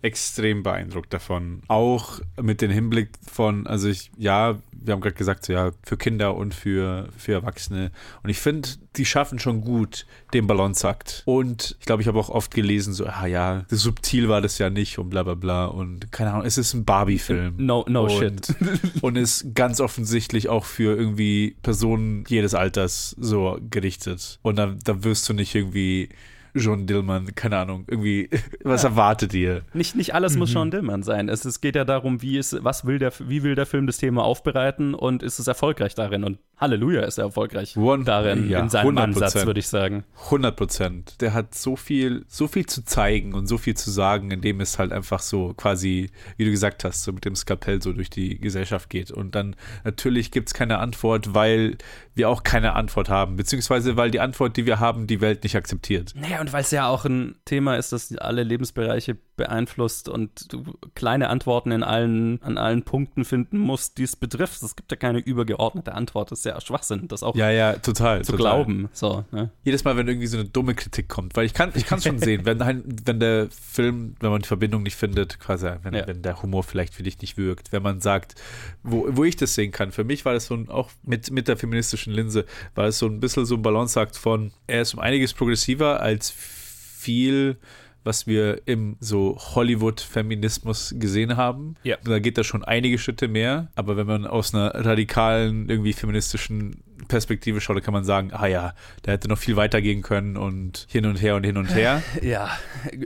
[0.05, 1.63] extrem beeindruckt davon.
[1.67, 5.97] Auch mit dem Hinblick von, also ich, ja, wir haben gerade gesagt, so, ja, für
[5.97, 7.91] Kinder und für, für Erwachsene.
[8.21, 11.23] Und ich finde, die schaffen schon gut den Balanceakt.
[11.25, 14.69] Und ich glaube, ich habe auch oft gelesen, so, ah ja, subtil war das ja
[14.69, 15.65] nicht und bla bla bla.
[15.65, 17.55] Und keine Ahnung, es ist ein Barbie-Film.
[17.57, 18.55] No, no und, shit.
[19.01, 24.37] und ist ganz offensichtlich auch für irgendwie Personen jedes Alters so gerichtet.
[24.43, 26.09] Und da, da wirst du nicht irgendwie
[26.55, 28.29] John Dillman, keine Ahnung, irgendwie,
[28.63, 28.89] was ja.
[28.89, 29.61] erwartet ihr?
[29.73, 30.39] Nicht, nicht alles mhm.
[30.39, 31.29] muss John Dillman sein.
[31.29, 33.97] Es, es geht ja darum, wie, ist, was will der, wie will der Film das
[33.97, 36.23] Thema aufbereiten und ist es erfolgreich darin?
[36.23, 40.05] Und Halleluja ist er erfolgreich One, darin, ja, in seinem Ansatz, würde ich sagen.
[40.25, 41.21] 100 Prozent.
[41.21, 44.79] Der hat so viel, so viel zu zeigen und so viel zu sagen, indem es
[44.79, 48.39] halt einfach so quasi, wie du gesagt hast, so mit dem Skapell so durch die
[48.39, 49.11] Gesellschaft geht.
[49.11, 51.77] Und dann natürlich gibt es keine Antwort, weil
[52.13, 55.57] wir auch keine Antwort haben, beziehungsweise weil die Antwort, die wir haben, die Welt nicht
[55.57, 56.13] akzeptiert.
[56.15, 60.63] Naja, und weil es ja auch ein Thema ist, das alle Lebensbereiche beeinflusst und du
[60.95, 64.63] kleine Antworten in allen, an allen Punkten finden musst, die es betrifft.
[64.63, 66.31] Es gibt ja keine übergeordnete Antwort.
[66.31, 68.37] Das ist ja Schwachsinn, das auch ja, ja, total, zu total.
[68.37, 68.89] glauben.
[68.93, 69.51] So, ne?
[69.63, 72.45] Jedes Mal, wenn irgendwie so eine dumme Kritik kommt, weil ich kann ich schon sehen,
[72.45, 76.07] wenn, wenn der Film, wenn man die Verbindung nicht findet, quasi, wenn, ja.
[76.07, 78.35] wenn der Humor vielleicht für dich nicht wirkt, wenn man sagt,
[78.83, 79.91] wo, wo ich das sehen kann.
[79.91, 83.07] Für mich war das so ein, auch mit, mit der feministischen Linse, war es so
[83.07, 87.57] ein bisschen so ein Balanceakt von, er ist um einiges progressiver als viel
[88.05, 91.75] was wir im so Hollywood-Feminismus gesehen haben.
[91.83, 91.97] Ja.
[92.03, 93.67] Da geht da schon einige Schritte mehr.
[93.75, 98.45] Aber wenn man aus einer radikalen, irgendwie feministischen Perspektive schaut, dann kann man sagen, ah
[98.45, 98.73] ja,
[99.05, 102.01] der hätte noch viel weiter gehen können und hin und her und hin und her.
[102.21, 102.57] Ja.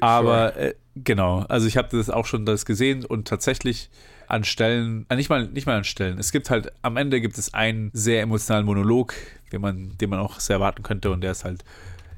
[0.01, 3.89] Aber äh, genau, also ich habe das auch schon das gesehen und tatsächlich
[4.27, 6.19] an Stellen, äh, nicht mal, nicht mal an Stellen.
[6.19, 9.13] Es gibt halt, am Ende gibt es einen sehr emotionalen Monolog,
[9.51, 11.63] den man, den man auch sehr erwarten könnte und der ist halt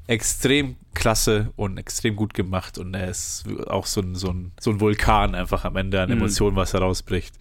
[0.06, 4.70] extrem klasse und extrem gut gemacht und er ist auch so ein, so ein, so
[4.70, 6.18] ein Vulkan einfach am Ende an mhm.
[6.18, 7.34] Emotionen, was herausbricht.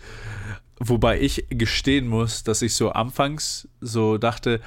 [0.79, 4.61] Wobei ich gestehen muss, dass ich so anfangs so dachte,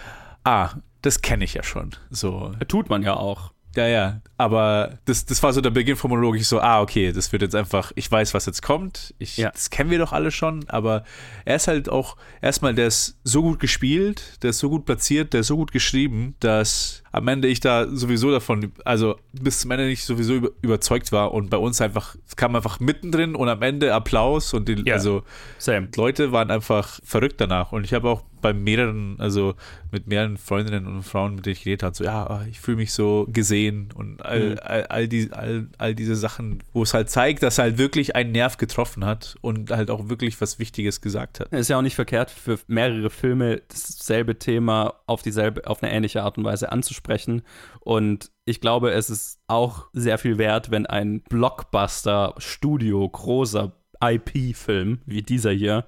[0.44, 0.70] ah,
[1.02, 1.90] das kenne ich ja schon.
[2.10, 2.52] So.
[2.68, 3.52] Tut man ja auch.
[3.76, 4.20] Ja, ja.
[4.36, 6.36] Aber das, das war so der Beginn vom Monolog.
[6.36, 9.14] Ich so, ah, okay, das wird jetzt einfach, ich weiß, was jetzt kommt.
[9.18, 9.50] Ich, ja.
[9.50, 10.68] Das kennen wir doch alle schon.
[10.68, 11.04] Aber
[11.44, 15.32] er ist halt auch, erstmal, der ist so gut gespielt, der ist so gut platziert,
[15.32, 19.70] der ist so gut geschrieben, dass am Ende ich da sowieso davon, also bis zum
[19.70, 23.48] Ende nicht sowieso über, überzeugt war und bei uns einfach, es kam einfach mittendrin und
[23.48, 25.22] am Ende Applaus und die, ja, also
[25.58, 25.88] same.
[25.96, 29.54] Leute waren einfach verrückt danach und ich habe auch bei mehreren, also
[29.90, 32.92] mit mehreren Freundinnen und Frauen, mit denen ich geredet habe, so ja, ich fühle mich
[32.92, 34.58] so gesehen und all, mhm.
[34.60, 38.16] all, all, die, all, all diese Sachen, wo es halt zeigt, dass er halt wirklich
[38.16, 41.52] einen Nerv getroffen hat und halt auch wirklich was Wichtiges gesagt hat.
[41.52, 46.22] Ist ja auch nicht verkehrt für mehrere Filme dasselbe Thema auf dieselbe, auf eine ähnliche
[46.22, 47.42] Art und Weise anzusprechen sprechen.
[47.80, 55.22] Und ich glaube, es ist auch sehr viel wert, wenn ein Blockbuster-Studio, großer IP-Film wie
[55.22, 55.84] dieser hier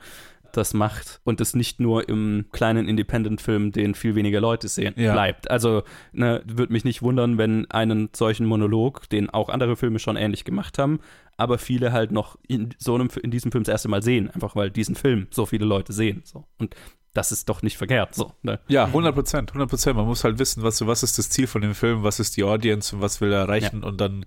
[0.52, 5.12] das macht und es nicht nur im kleinen Independent-Film, den viel weniger Leute sehen, ja.
[5.12, 5.50] bleibt.
[5.50, 10.16] Also ne, würde mich nicht wundern, wenn einen solchen Monolog, den auch andere Filme schon
[10.16, 11.00] ähnlich gemacht haben,
[11.36, 14.56] aber viele halt noch in so einem in diesem Film das erste Mal sehen, einfach
[14.56, 16.22] weil diesen Film so viele Leute sehen.
[16.24, 16.46] So.
[16.58, 16.74] Und
[17.16, 18.14] das ist doch nicht verkehrt.
[18.14, 18.60] So, ne?
[18.68, 19.96] Ja, 100 Prozent, 100 Prozent.
[19.96, 22.44] Man muss halt wissen, was, was ist das Ziel von dem Film, was ist die
[22.44, 23.88] Audience und was will er erreichen ja.
[23.88, 24.26] und dann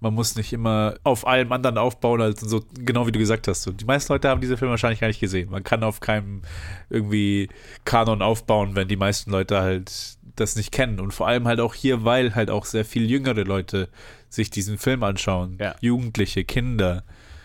[0.00, 3.62] man muss nicht immer auf allem anderen aufbauen, also so, genau wie du gesagt hast.
[3.62, 5.50] So, die meisten Leute haben diese Filme wahrscheinlich gar nicht gesehen.
[5.50, 6.42] Man kann auf keinem
[6.88, 7.48] irgendwie
[7.84, 11.00] Kanon aufbauen, wenn die meisten Leute halt das nicht kennen.
[11.00, 13.88] Und vor allem halt auch hier, weil halt auch sehr viel jüngere Leute
[14.28, 15.58] sich diesen Film anschauen.
[15.60, 15.74] Ja.
[15.80, 17.02] Jugendliche, Kinder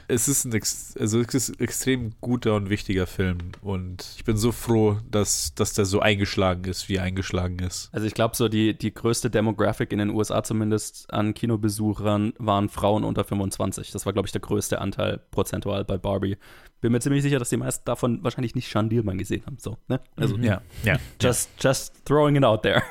[0.08, 0.54] es ist ein
[1.00, 5.74] also es ist extrem guter und wichtiger Film und ich bin so froh, dass, dass
[5.74, 7.90] der so eingeschlagen ist, wie er eingeschlagen ist.
[7.92, 12.70] Also ich glaube so die, die größte Demographic in den USA zumindest an Kinobesuchern waren
[12.70, 13.92] Frauen unter 25.
[13.92, 16.38] Das war glaube ich der größte Anteil prozentual bei Barbie.
[16.82, 19.58] Bin mir ziemlich sicher, dass die meisten davon wahrscheinlich nicht Sean Dielman gesehen haben.
[19.58, 20.02] So, ne?
[20.18, 20.44] Also mhm.
[20.44, 20.98] ja, ja.
[21.22, 22.84] Just, just throwing it out there.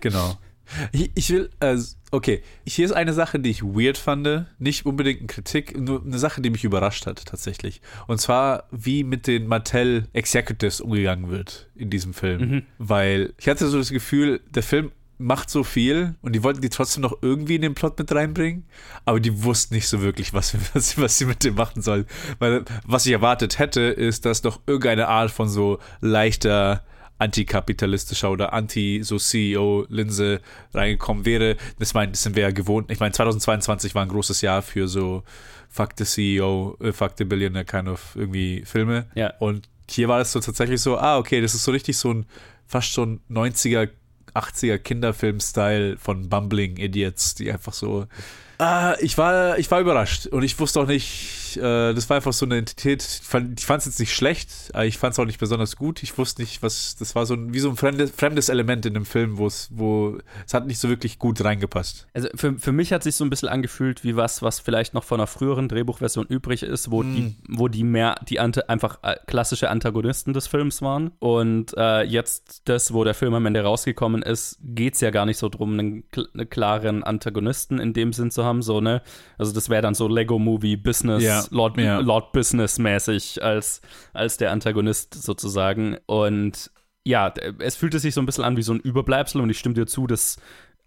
[0.00, 0.38] genau.
[0.92, 1.76] Ich, will, äh,
[2.10, 6.18] okay, hier ist eine Sache, die ich weird fand, nicht unbedingt eine Kritik, nur eine
[6.18, 7.80] Sache, die mich überrascht hat tatsächlich.
[8.06, 12.40] Und zwar, wie mit den Mattel Executives umgegangen wird in diesem Film.
[12.40, 12.62] Mhm.
[12.78, 16.68] Weil ich hatte so das Gefühl, der Film macht so viel und die wollten die
[16.68, 18.64] trotzdem noch irgendwie in den Plot mit reinbringen,
[19.04, 22.06] aber die wussten nicht so wirklich, was, was, was sie mit dem machen sollen.
[22.38, 26.84] Weil was ich erwartet hätte, ist, dass noch irgendeine Art von so leichter
[27.18, 30.40] antikapitalistischer oder anti-so-CEO-Linse
[30.72, 31.56] reingekommen wäre.
[31.78, 32.90] Das, mein, das sind wir ja gewohnt.
[32.90, 35.22] Ich meine, 2022 war ein großes Jahr für so
[35.68, 39.06] Fuck the CEO, äh, Fuck the Billionaire kind of irgendwie Filme.
[39.14, 39.34] Ja.
[39.38, 42.26] Und hier war es so tatsächlich so, ah, okay, das ist so richtig so ein
[42.66, 43.88] fast schon 90er,
[44.34, 48.06] 80er Kinderfilm-Style von Bumbling Idiots, die einfach so
[48.58, 52.32] Ah, ich war, ich war überrascht und ich wusste auch nicht, äh, das war einfach
[52.32, 53.02] so eine Entität.
[53.02, 53.26] Ich
[53.66, 56.02] fand es jetzt nicht schlecht, aber ich fand es auch nicht besonders gut.
[56.02, 58.94] Ich wusste nicht, was, das war so ein, wie so ein fremdes, fremdes Element in
[58.94, 62.06] dem Film, wo es, wo es hat nicht so wirklich gut reingepasst.
[62.12, 65.04] Also für, für mich hat sich so ein bisschen angefühlt wie was, was vielleicht noch
[65.04, 67.14] von einer früheren Drehbuchversion übrig ist, wo mm.
[67.14, 71.12] die, wo die mehr, die Ante, einfach äh, klassische Antagonisten des Films waren.
[71.20, 75.26] Und äh, jetzt das, wo der Film am Ende rausgekommen ist, geht es ja gar
[75.26, 79.02] nicht so drum, einen, einen klaren Antagonisten in dem Sinn zu haben haben, so, ne?
[79.36, 82.00] Also das wäre dann so Lego-Movie Business, ja, Lord, ja.
[82.00, 83.80] Lord Business-mäßig als,
[84.12, 85.96] als der Antagonist sozusagen.
[86.06, 86.70] Und
[87.04, 89.74] ja, es fühlte sich so ein bisschen an wie so ein Überbleibsel und ich stimme
[89.74, 90.36] dir zu, dass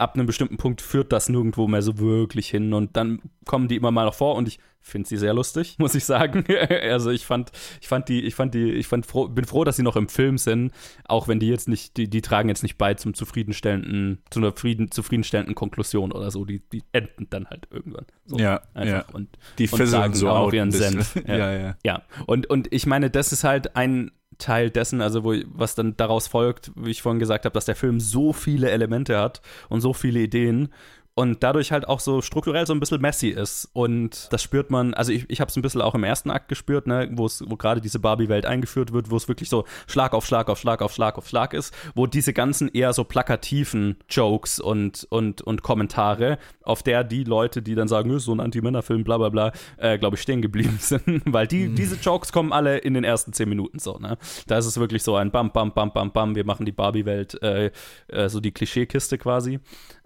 [0.02, 3.76] ab einem bestimmten Punkt führt das nirgendwo mehr so wirklich hin und dann kommen die
[3.76, 6.44] immer mal noch vor und ich finde sie sehr lustig, muss ich sagen.
[6.82, 9.76] also ich fand, ich fand die, ich fand die, ich fand froh, bin froh, dass
[9.76, 10.72] sie noch im Film sind,
[11.06, 14.54] auch wenn die jetzt nicht, die, die tragen jetzt nicht bei zum zufriedenstellenden, zu einer
[14.54, 16.46] Frieden, zufriedenstellenden Konklusion oder so.
[16.46, 18.06] Die, die enden dann halt irgendwann.
[18.26, 19.16] So ja, einfach ja.
[19.16, 19.30] und
[19.60, 21.16] die und sagen so auch ihren Senf.
[21.28, 21.38] Ja.
[21.38, 21.76] ja, ja.
[21.86, 24.12] Ja, und, und ich meine, das ist halt ein
[24.42, 27.76] Teil dessen, also wo, was dann daraus folgt, wie ich vorhin gesagt habe, dass der
[27.76, 30.70] Film so viele Elemente hat und so viele Ideen
[31.14, 33.70] und dadurch halt auch so strukturell so ein bisschen messy ist.
[33.74, 36.48] Und das spürt man, also ich, ich habe es ein bisschen auch im ersten Akt
[36.48, 40.50] gespürt, ne, wo gerade diese Barbie-Welt eingeführt wird, wo es wirklich so Schlag auf Schlag
[40.50, 45.06] auf Schlag auf Schlag auf Schlag ist, wo diese ganzen eher so plakativen Jokes und,
[45.10, 49.30] und, und Kommentare, auf der die Leute, die dann sagen, so ein Anti-Männer-Film, bla bla
[49.30, 51.24] bla, äh, glaube ich, stehen geblieben sind.
[51.26, 51.76] Weil die, mhm.
[51.76, 54.18] diese Jokes kommen alle in den ersten zehn Minuten so, ne?
[54.48, 57.42] Da ist es wirklich so ein Bam, Bam, Bam, Bam, Bam, wir machen die Barbie-Welt,
[57.44, 57.72] äh,
[58.08, 59.60] äh, so die Klischeekiste quasi.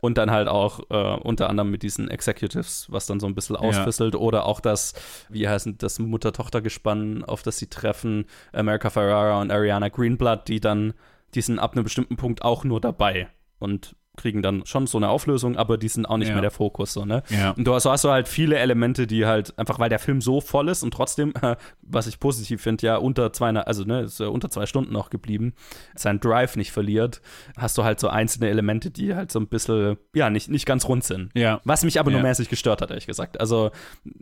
[0.05, 3.55] Und dann halt auch äh, unter anderem mit diesen Executives, was dann so ein bisschen
[3.55, 4.13] ausfisselt.
[4.13, 4.19] Ja.
[4.19, 4.93] Oder auch das,
[5.29, 10.93] wie heißt das Mutter-Tochter-Gespann, auf das sie treffen, America Ferrara und Ariana Greenblatt, die dann,
[11.33, 13.29] die sind ab einem bestimmten Punkt auch nur dabei.
[13.57, 16.33] Und kriegen dann schon so eine Auflösung, aber die sind auch nicht ja.
[16.33, 16.93] mehr der Fokus.
[16.93, 17.23] So, ne?
[17.29, 17.51] Ja.
[17.51, 20.41] Und du hast, hast du halt viele Elemente, die halt, einfach weil der Film so
[20.41, 24.19] voll ist und trotzdem, äh, was ich positiv finde, ja, unter zwei, also ne, ist
[24.19, 25.53] ja unter zwei Stunden noch geblieben,
[25.95, 27.21] sein Drive nicht verliert,
[27.57, 30.87] hast du halt so einzelne Elemente, die halt so ein bisschen, ja, nicht, nicht ganz
[30.87, 31.31] rund sind.
[31.35, 31.61] Ja.
[31.63, 33.39] Was mich aber nur mäßig gestört hat, ehrlich gesagt.
[33.39, 33.71] Also,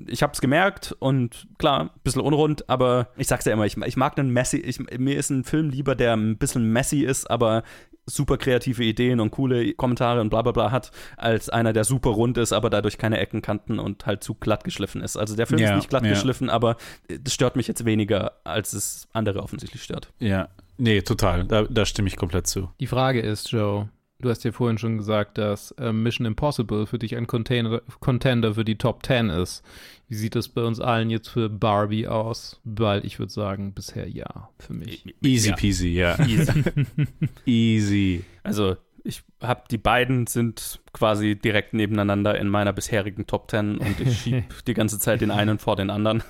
[0.07, 3.77] ich habe es gemerkt und klar, ein bisschen unrund, aber ich sag's ja immer, ich,
[3.77, 7.29] ich mag einen Messi, ich, mir ist ein Film lieber, der ein bisschen messy ist,
[7.29, 7.63] aber
[8.05, 12.09] super kreative Ideen und coole Kommentare und bla bla bla hat, als einer, der super
[12.09, 15.17] rund ist, aber dadurch keine Ecken, Kanten und halt zu glatt geschliffen ist.
[15.17, 16.09] Also der Film ja, ist nicht glatt ja.
[16.09, 16.77] geschliffen, aber
[17.07, 20.11] das stört mich jetzt weniger, als es andere offensichtlich stört.
[20.19, 21.45] Ja, nee, total.
[21.45, 22.69] Da, da stimme ich komplett zu.
[22.79, 23.89] Die Frage ist, Joe,
[24.23, 28.53] Du hast ja vorhin schon gesagt, dass äh, Mission Impossible für dich ein Container, Contender
[28.53, 29.63] für die Top 10 ist.
[30.07, 32.61] Wie sieht das bei uns allen jetzt für Barbie aus?
[32.63, 35.13] Weil ich würde sagen, bisher ja, für mich.
[35.21, 35.55] Easy ja.
[35.57, 36.17] peasy, ja.
[36.25, 36.63] Easy.
[37.45, 38.23] Easy.
[38.43, 43.99] Also ich habe die beiden sind quasi direkt nebeneinander in meiner bisherigen Top 10 und
[43.99, 46.23] ich schiebe die ganze Zeit den einen vor den anderen.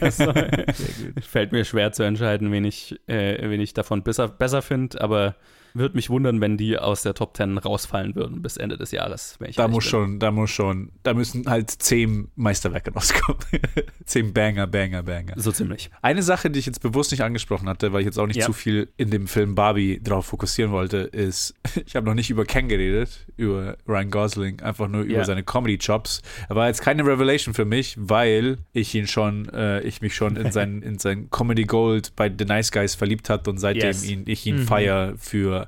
[0.00, 0.32] also,
[1.20, 5.34] fällt mir schwer zu entscheiden, wen ich, äh, wen ich davon besser, besser finde, aber
[5.74, 9.38] würde mich wundern, wenn die aus der Top 10 rausfallen würden bis Ende des Jahres.
[9.56, 9.90] da muss bin.
[9.90, 13.40] schon, da muss schon, da müssen halt zehn Meisterwerke rauskommen.
[14.04, 15.34] zehn Banger, Banger, Banger.
[15.36, 15.90] So ziemlich.
[16.02, 18.46] Eine Sache, die ich jetzt bewusst nicht angesprochen hatte, weil ich jetzt auch nicht ja.
[18.46, 21.54] zu viel in dem Film Barbie drauf fokussieren wollte, ist,
[21.86, 25.24] ich habe noch nicht über Ken geredet, über Ryan Gosling, einfach nur über ja.
[25.24, 26.22] seine Comedy-Chops.
[26.48, 30.36] Er war jetzt keine Revelation für mich, weil ich ihn schon, äh, ich mich schon
[30.36, 34.04] in sein, in sein Comedy Gold bei The Nice Guys verliebt hat und seitdem yes.
[34.04, 34.66] ihn, ich ihn mhm.
[34.66, 35.61] feier für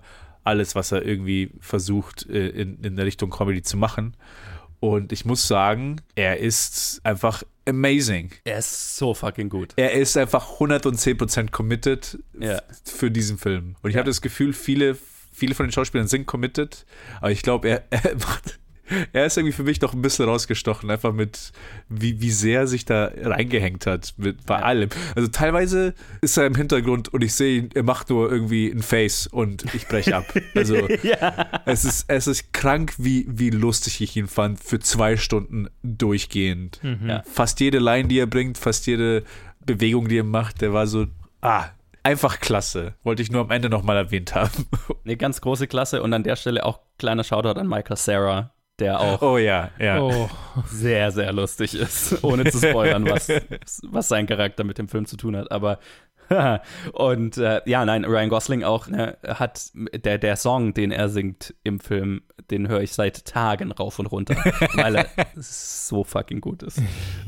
[0.45, 4.17] alles, was er irgendwie versucht, äh, in, in der Richtung Comedy zu machen.
[4.81, 8.31] Und ich muss sagen, er ist einfach amazing.
[8.45, 9.73] Er ist so fucking gut.
[9.77, 12.61] Er ist einfach 110% committed ja.
[12.85, 13.77] für diesen Film.
[13.83, 14.01] Und ich ja.
[14.01, 14.97] habe das Gefühl, viele,
[15.33, 16.85] viele von den Schauspielern sind committed,
[17.21, 18.59] aber ich glaube, er, er macht
[19.13, 21.53] er ist irgendwie für mich doch ein bisschen rausgestochen, einfach mit,
[21.89, 24.65] wie, wie sehr er sich da reingehängt hat, mit, bei ja.
[24.65, 24.91] allem.
[25.15, 28.83] Also teilweise ist er im Hintergrund und ich sehe ihn, er macht nur irgendwie ein
[28.83, 30.25] Face und ich breche ab.
[30.55, 31.63] Also ja.
[31.65, 36.81] es, ist, es ist krank, wie, wie lustig ich ihn fand, für zwei Stunden durchgehend.
[36.83, 37.09] Mhm.
[37.09, 37.23] Ja.
[37.25, 39.25] Fast jede Line, die er bringt, fast jede
[39.65, 41.07] Bewegung, die er macht, der war so,
[41.41, 41.71] ah,
[42.05, 42.95] einfach klasse.
[43.03, 44.67] Wollte ich nur am Ende nochmal erwähnt haben.
[45.05, 49.01] Eine ganz große Klasse und an der Stelle auch kleiner Shoutout an Michael Sarah, der
[49.01, 50.01] auch oh, ja, ja.
[50.01, 50.29] Oh,
[50.67, 53.29] sehr, sehr lustig ist, ohne zu spoilern, was,
[53.83, 55.53] was sein Charakter mit dem Film zu tun hat.
[55.53, 55.79] Aber
[56.93, 61.55] und äh, ja, nein, Ryan Gosling auch ne, hat der, der Song, den er singt
[61.65, 64.35] im Film, den höre ich seit Tagen rauf und runter,
[64.75, 65.07] weil er
[65.37, 66.81] so fucking gut ist.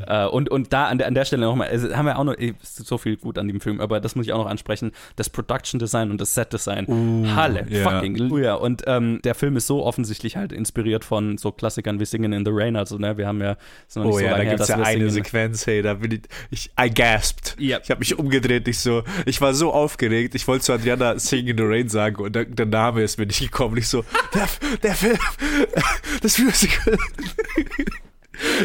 [0.07, 2.99] äh, und, und da an der, an der Stelle nochmal, haben wir auch noch so
[2.99, 6.11] viel gut an dem Film, aber das muss ich auch noch ansprechen: das Production Design
[6.11, 6.87] und das Set Design.
[6.87, 7.91] Uh, Halle, yeah.
[7.91, 8.55] fucking Halleluja.
[8.55, 12.45] Und ähm, der Film ist so offensichtlich halt inspiriert von so Klassikern wie Singing in
[12.45, 12.77] the Rain.
[12.77, 13.57] Also, ne, wir haben ja
[13.95, 16.21] Oh so ja, da gibt es ja eine Sequenz, hey, da bin ich,
[16.51, 17.57] ich I gasped.
[17.59, 17.83] Yep.
[17.85, 21.49] Ich habe mich umgedreht, ich so, ich war so aufgeregt, ich wollte zu Adriana Singing
[21.49, 23.77] in the Rain sagen und der, der Name ist mir nicht gekommen.
[23.77, 24.49] Ich so, der,
[24.83, 25.19] der Film,
[26.23, 26.97] das Musical.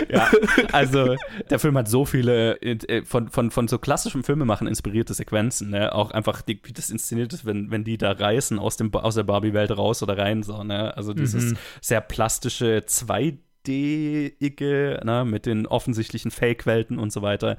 [0.10, 0.30] ja,
[0.72, 1.16] also
[1.50, 5.94] der Film hat so viele äh, von, von, von so klassischem Filmemachen inspirierte Sequenzen, ne?
[5.96, 9.16] Auch einfach, die, wie das inszeniert ist, wenn, wenn die da reisen aus, dem, aus
[9.16, 10.96] der Barbie-Welt raus oder rein, so, ne?
[10.96, 11.58] Also dieses mhm.
[11.82, 17.58] sehr plastische 2 3D-ige, ne, mit den offensichtlichen Fake-Welten und so weiter.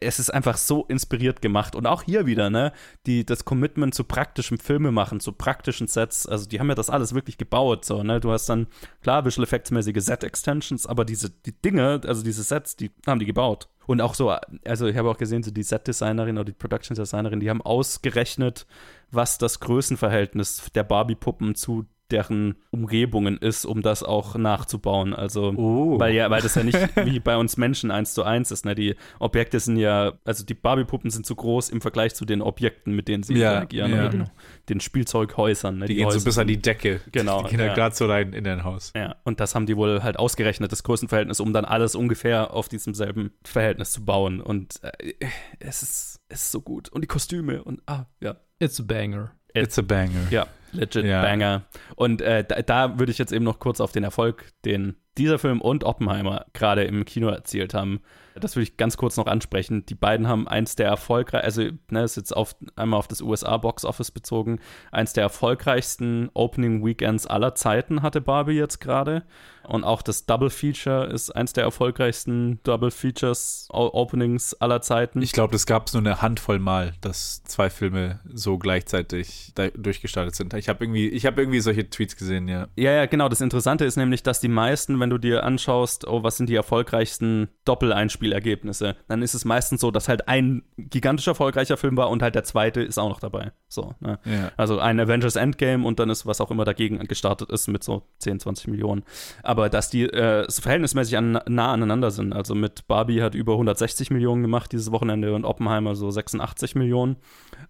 [0.00, 1.74] Es ist einfach so inspiriert gemacht.
[1.74, 2.72] Und auch hier wieder, ne,
[3.06, 7.14] die, das Commitment zu praktischem Filmemachen, zu praktischen Sets, also die haben ja das alles
[7.14, 8.20] wirklich gebaut, so, ne.
[8.20, 8.66] Du hast dann,
[9.02, 13.68] klar, Visual Effects-mäßige Set-Extensions, aber diese, die Dinge, also diese Sets, die haben die gebaut.
[13.86, 14.34] Und auch so,
[14.64, 18.66] also ich habe auch gesehen, so die Set-Designerin oder die Production-Designerin, die haben ausgerechnet,
[19.12, 25.14] was das Größenverhältnis der Barbie-Puppen zu deren Umgebungen ist, um das auch nachzubauen.
[25.14, 25.98] Also, oh.
[25.98, 28.64] weil ja, weil das ja nicht wie bei uns Menschen eins zu eins ist.
[28.64, 28.74] Ne?
[28.74, 32.94] Die Objekte sind ja, also die Barbie-Puppen sind zu groß im Vergleich zu den Objekten,
[32.94, 33.90] mit denen sie ja, interagieren.
[33.90, 34.08] Ja.
[34.08, 34.30] Den,
[34.68, 35.78] den Spielzeughäusern.
[35.78, 35.86] Ne?
[35.86, 37.00] Die, die gehen Häuser so bis an die Decke.
[37.12, 37.42] Genau.
[37.42, 37.74] Die gehen ja.
[37.74, 38.92] gerade so rein in dein Haus.
[38.94, 42.68] Ja, und das haben die wohl halt ausgerechnet, das Größenverhältnis, um dann alles ungefähr auf
[42.68, 44.40] diesem selben Verhältnis zu bauen.
[44.40, 45.14] Und äh,
[45.58, 46.88] es, ist, es ist so gut.
[46.88, 48.36] Und die Kostüme und ah, ja.
[48.58, 49.32] It's a banger.
[49.52, 50.28] It's a banger.
[50.30, 51.22] Ja, legit ja.
[51.22, 51.62] banger.
[51.94, 55.38] Und äh, da, da würde ich jetzt eben noch kurz auf den Erfolg, den dieser
[55.38, 58.00] Film und Oppenheimer gerade im Kino erzielt haben,
[58.40, 59.86] das würde ich ganz kurz noch ansprechen.
[59.86, 64.10] Die beiden haben eins der erfolgreichsten, also ne, ist jetzt auf, einmal auf das USA-Box-Office
[64.10, 64.60] bezogen,
[64.92, 69.22] eins der erfolgreichsten Opening Weekends aller Zeiten hatte Barbie jetzt gerade.
[69.66, 75.22] Und auch das Double Feature ist eins der erfolgreichsten Double Features Openings aller Zeiten.
[75.22, 80.52] Ich glaube, es gab so eine Handvoll Mal, dass zwei Filme so gleichzeitig durchgestartet sind.
[80.56, 82.68] Ich habe irgendwie, ich irgendwie solche Tweets gesehen, ja.
[82.76, 83.28] Ja, ja, genau.
[83.28, 86.54] Das Interessante ist nämlich, dass die meisten, wenn du dir anschaust, oh, was sind die
[86.54, 92.22] erfolgreichsten Doppeleinspielergebnisse, dann ist es meistens so, dass halt ein gigantisch erfolgreicher Film war und
[92.22, 93.52] halt der zweite ist auch noch dabei.
[93.68, 94.18] So, ne?
[94.24, 94.52] ja.
[94.56, 98.04] Also ein Avengers Endgame und dann ist was auch immer dagegen gestartet ist mit so
[98.20, 99.02] 10, 20 Millionen.
[99.42, 102.32] Aber aber dass die äh, verhältnismäßig an, nah aneinander sind.
[102.32, 107.16] Also mit Barbie hat über 160 Millionen gemacht dieses Wochenende und Oppenheimer so 86 Millionen,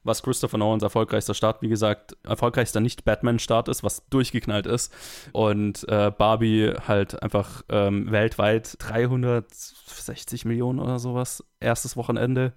[0.02, 4.92] was Christopher Nolans erfolgreichster Start, wie gesagt, erfolgreichster Nicht-Batman-Start ist, was durchgeknallt ist.
[5.32, 12.52] Und äh, Barbie halt einfach ähm, weltweit 360 Millionen oder sowas, erstes Wochenende.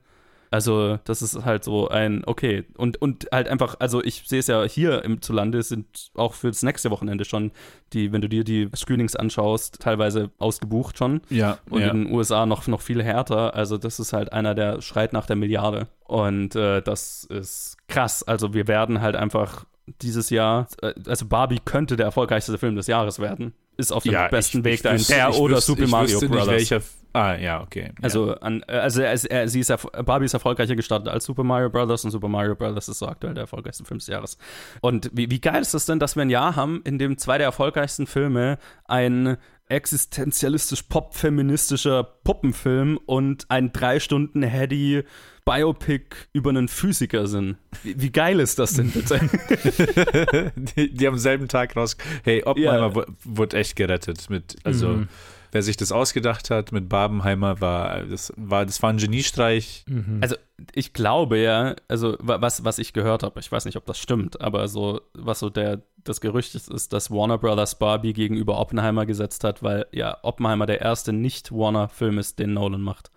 [0.51, 2.65] Also, das ist halt so ein, okay.
[2.75, 6.47] Und, und halt einfach, also ich sehe es ja hier im Zulande, sind auch für
[6.47, 7.51] das nächste Wochenende schon
[7.93, 11.21] die, wenn du dir die Screenings anschaust, teilweise ausgebucht schon.
[11.29, 11.59] Ja.
[11.69, 11.91] Und ja.
[11.91, 13.53] in den USA noch, noch viel härter.
[13.53, 15.87] Also, das ist halt einer, der schreit nach der Milliarde.
[16.05, 18.23] Und äh, das ist krass.
[18.23, 19.65] Also, wir werden halt einfach
[20.01, 23.53] dieses Jahr, äh, also Barbie könnte der erfolgreichste Film des Jahres werden.
[23.77, 25.03] Ist auf dem ja, besten ich, Weg dahin.
[25.07, 26.47] Der oder wüsste, Super Mario Bros.
[26.47, 26.81] welcher
[27.11, 27.91] Ah, ja, okay.
[28.01, 29.73] Also, an, äh, also er, er, sie ist
[30.05, 32.05] Barbie ist erfolgreicher gestartet als Super Mario Bros.
[32.05, 32.87] und Super Mario Bros.
[32.87, 34.37] ist so aktuell der erfolgreichste Film des Jahres.
[34.81, 37.37] Und wie, wie geil ist das denn, dass wir ein Jahr haben, in dem zwei
[37.37, 39.37] der erfolgreichsten Filme ein
[39.69, 45.03] existenzialistisch pop-feministischer Puppenfilm und ein drei Stunden Heady
[45.45, 47.57] Biopic über einen Physiker sind.
[47.83, 49.19] Wie, wie geil ist das denn bitte?
[50.55, 51.97] die, die am selben Tag raus.
[52.23, 53.05] Hey, Oppenheimer ja.
[53.23, 54.89] wurde echt gerettet mit, also.
[54.89, 55.07] Mhm
[55.51, 59.85] wer sich das ausgedacht hat mit Barbenheimer, war das war, das war ein Geniestreich.
[59.87, 60.19] Mhm.
[60.21, 60.35] Also
[60.73, 64.41] ich glaube ja, also was, was ich gehört habe, ich weiß nicht, ob das stimmt,
[64.41, 69.05] aber so, was so der, das Gerücht ist, ist, dass Warner Brothers Barbie gegenüber Oppenheimer
[69.05, 73.11] gesetzt hat, weil ja Oppenheimer der erste Nicht-Warner-Film ist, den Nolan macht.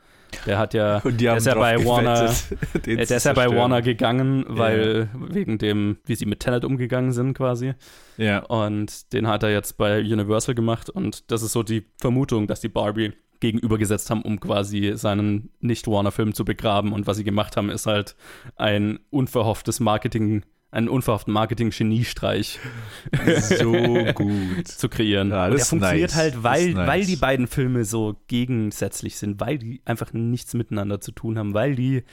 [0.46, 2.32] Der hat ja, der ist ja bei Warner,
[2.84, 5.34] der ist ja bei Warner gegangen, weil ja.
[5.34, 7.74] wegen dem, wie sie mit Tenet umgegangen sind quasi.
[8.16, 8.40] Ja.
[8.44, 12.60] Und den hat er jetzt bei Universal gemacht und das ist so die Vermutung, dass
[12.60, 16.92] die Barbie gegenübergesetzt haben, um quasi seinen Nicht-Warner-Film zu begraben.
[16.92, 18.14] Und was sie gemacht haben, ist halt
[18.56, 22.58] ein unverhofftes Marketing einen unverhofften Marketing-Geniestreich
[23.40, 23.72] so
[24.14, 25.30] gut zu kreieren.
[25.30, 26.16] Ja, der funktioniert nice.
[26.16, 26.88] halt, weil, nice.
[26.88, 31.54] weil die beiden Filme so gegensätzlich sind, weil die einfach nichts miteinander zu tun haben,
[31.54, 32.04] weil die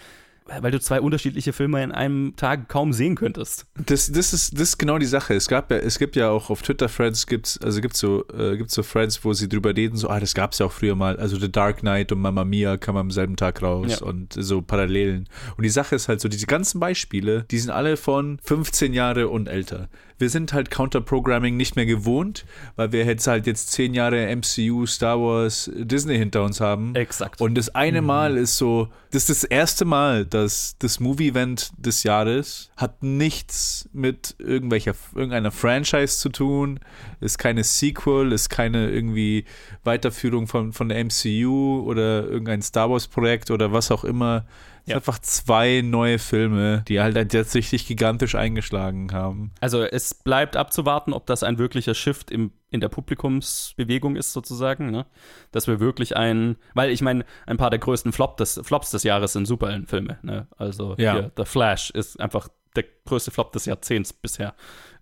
[0.61, 3.65] weil du zwei unterschiedliche Filme in einem Tag kaum sehen könntest.
[3.85, 5.33] Das, das, ist, das ist genau die Sache.
[5.33, 8.73] Es, gab ja, es gibt ja auch auf Twitter-Threads, gibt's, also gibt so, äh, gibt's
[8.73, 11.17] so Threads, wo sie drüber reden, so, ah, das gab es ja auch früher mal.
[11.17, 14.05] Also The Dark Knight und Mamma Mia kam am selben Tag raus Ja.
[14.07, 15.27] und so Parallelen.
[15.57, 19.27] Und die Sache ist halt so, diese ganzen Beispiele, die sind alle von 15 Jahre
[19.29, 19.89] und älter.
[20.19, 22.45] Wir sind halt Counter-Programming nicht mehr gewohnt,
[22.75, 26.93] weil wir jetzt halt jetzt 10 Jahre MCU, Star Wars, Disney hinter uns haben.
[26.93, 27.41] Exakt.
[27.41, 32.03] Und das eine Mal ist so, das ist das erste Mal, dass das Movie-Event des
[32.03, 36.79] Jahres hat nichts mit irgendwelcher, irgendeiner Franchise zu tun,
[37.21, 39.45] ist keine Sequel, ist keine irgendwie
[39.83, 44.45] Weiterführung von, von der MCU oder irgendein Star Wars-Projekt oder was auch immer.
[44.85, 44.95] Es Ja.
[44.95, 49.51] einfach zwei neue Filme, die halt jetzt richtig gigantisch eingeschlagen haben.
[49.61, 54.91] Also es bleibt abzuwarten, ob das ein wirklicher Shift im, in der Publikumsbewegung ist, sozusagen.
[54.91, 55.05] Ne?
[55.51, 59.03] Dass wir wirklich ein, weil ich meine, ein paar der größten Flop des, Flops des
[59.03, 60.19] Jahres sind Superheldenfilme.
[60.21, 60.47] Ne?
[60.57, 61.13] Also Ja.
[61.13, 64.53] hier, The Flash ist einfach der größte Flop des Jahrzehnts bisher.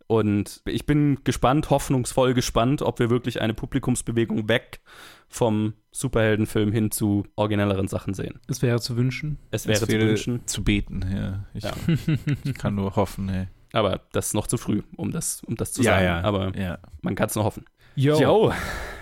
[0.08, 4.80] Und ich bin gespannt, hoffnungsvoll gespannt, ob wir wirklich eine Publikumsbewegung weg
[5.28, 8.40] vom Superheldenfilm hin zu originelleren Sachen sehen.
[8.48, 9.38] Es wäre zu wünschen.
[9.52, 11.46] Es wäre Es zu wünschen, zu beten, ja.
[11.54, 11.74] Ich, Ja.
[12.46, 13.48] ich kann nur hoffen, hey.
[13.74, 16.06] aber das ist noch zu früh, um das, um das zu Ja, sagen.
[16.06, 16.22] ja.
[16.22, 16.78] Aber ja.
[17.02, 17.66] man kann es nur hoffen.
[17.96, 18.18] Yo.
[18.22, 18.54] Yo,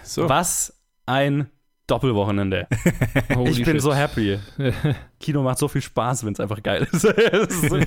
[0.03, 0.27] So.
[0.27, 1.47] was ein
[1.87, 2.67] Doppelwochenende.
[3.35, 3.81] Holy ich bin shit.
[3.81, 4.39] so happy.
[5.19, 7.01] Kino macht so viel Spaß, wenn es einfach geil ist.
[7.69, 7.77] So-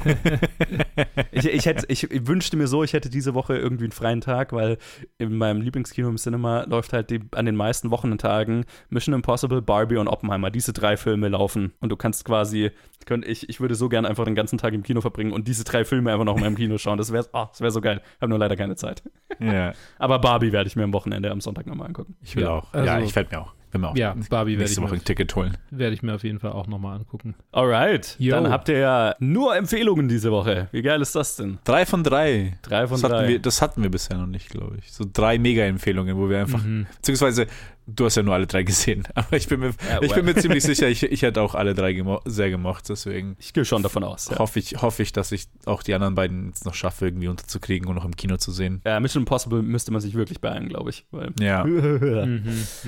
[1.33, 4.53] ich, ich, hätte, ich wünschte mir so, ich hätte diese Woche irgendwie einen freien Tag,
[4.53, 4.79] weil
[5.19, 9.97] in meinem Lieblingskino im Cinema läuft halt die, an den meisten Wochenendtagen Mission Impossible, Barbie
[9.97, 10.51] und Oppenheimer.
[10.51, 12.71] Diese drei Filme laufen und du kannst quasi,
[13.07, 15.65] könnt, ich, ich würde so gern einfach den ganzen Tag im Kino verbringen und diese
[15.65, 16.99] drei Filme einfach noch in meinem Kino schauen.
[16.99, 18.01] Das wäre oh, das wär so geil.
[18.17, 19.03] Ich habe nur leider keine Zeit.
[19.41, 19.73] ja.
[19.99, 22.17] Aber Barbie werde ich mir am Wochenende am Sonntag nochmal angucken.
[22.23, 22.73] Ich will Ja, auch.
[22.73, 23.55] also- ja, ich werde mir auch.
[23.71, 25.57] Will mir auch Ja, Barbie werde nächste ich, Woche mir- ein Ticket holen.
[25.71, 27.35] werde ich mir auf jeden Fall auch nochmal angucken.
[27.53, 28.35] Alright, Yo.
[28.35, 30.69] dann habt ihr ja nur Empfehlungen diese Woche.
[30.73, 31.59] Wie geil ist das denn?
[31.65, 32.59] Drei von drei.
[32.63, 33.19] Drei von das drei.
[33.19, 34.91] Hatten wir, das hatten wir bisher noch nicht, glaube ich.
[34.93, 36.87] So drei Mega-Empfehlungen, wo wir einfach, Mhm.
[36.97, 37.47] beziehungsweise
[37.89, 40.35] du hast ja nur alle drei gesehen, aber ich bin mir, Ja, ich bin well.
[40.35, 43.65] mir ziemlich sicher, ich, ich hätte auch alle drei gemo sehr gemocht, deswegen Ich gehe
[43.65, 44.29] schon davon aus.
[44.31, 44.39] Ja.
[44.39, 47.89] hoffe, ich, hoffe ich, dass ich auch die anderen beiden jetzt noch schaffe, irgendwie unterzukriegen
[47.89, 48.83] und noch im Kino zu sehen.
[48.87, 51.07] Ja, Mission Impossible müsste man sich wirklich beeilen, glaube ich.
[51.41, 51.65] Ja.
[52.19, 52.45] Mhm.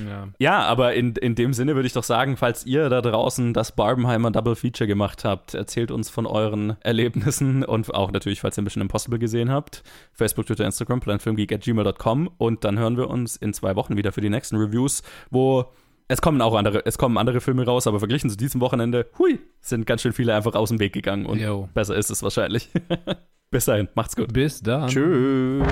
[0.06, 0.28] Ja.
[0.38, 3.72] ja, aber in, in dem Sinne würde ich doch sagen, falls ihr da draußen das
[3.72, 8.62] Barbenheimer Double Feature gemacht habt, erzählt uns von euren Erlebnissen und auch natürlich, falls ihr
[8.62, 9.82] Mission Impossible gesehen habt.
[10.12, 14.30] Facebook, Twitter, Instagram, planfilmgeek.gmail.com und dann hören wir uns in zwei Wochen wieder für die
[14.30, 14.89] nächsten Reviews,
[15.30, 15.66] wo
[16.08, 19.38] es kommen auch andere, es kommen andere Filme raus, aber verglichen zu diesem Wochenende, hui,
[19.60, 21.68] sind ganz schön viele einfach aus dem Weg gegangen und Yo.
[21.72, 22.68] besser ist es wahrscheinlich.
[23.50, 24.32] Bis dahin, macht's gut.
[24.32, 24.88] Bis dann.
[24.88, 25.66] Tschüss.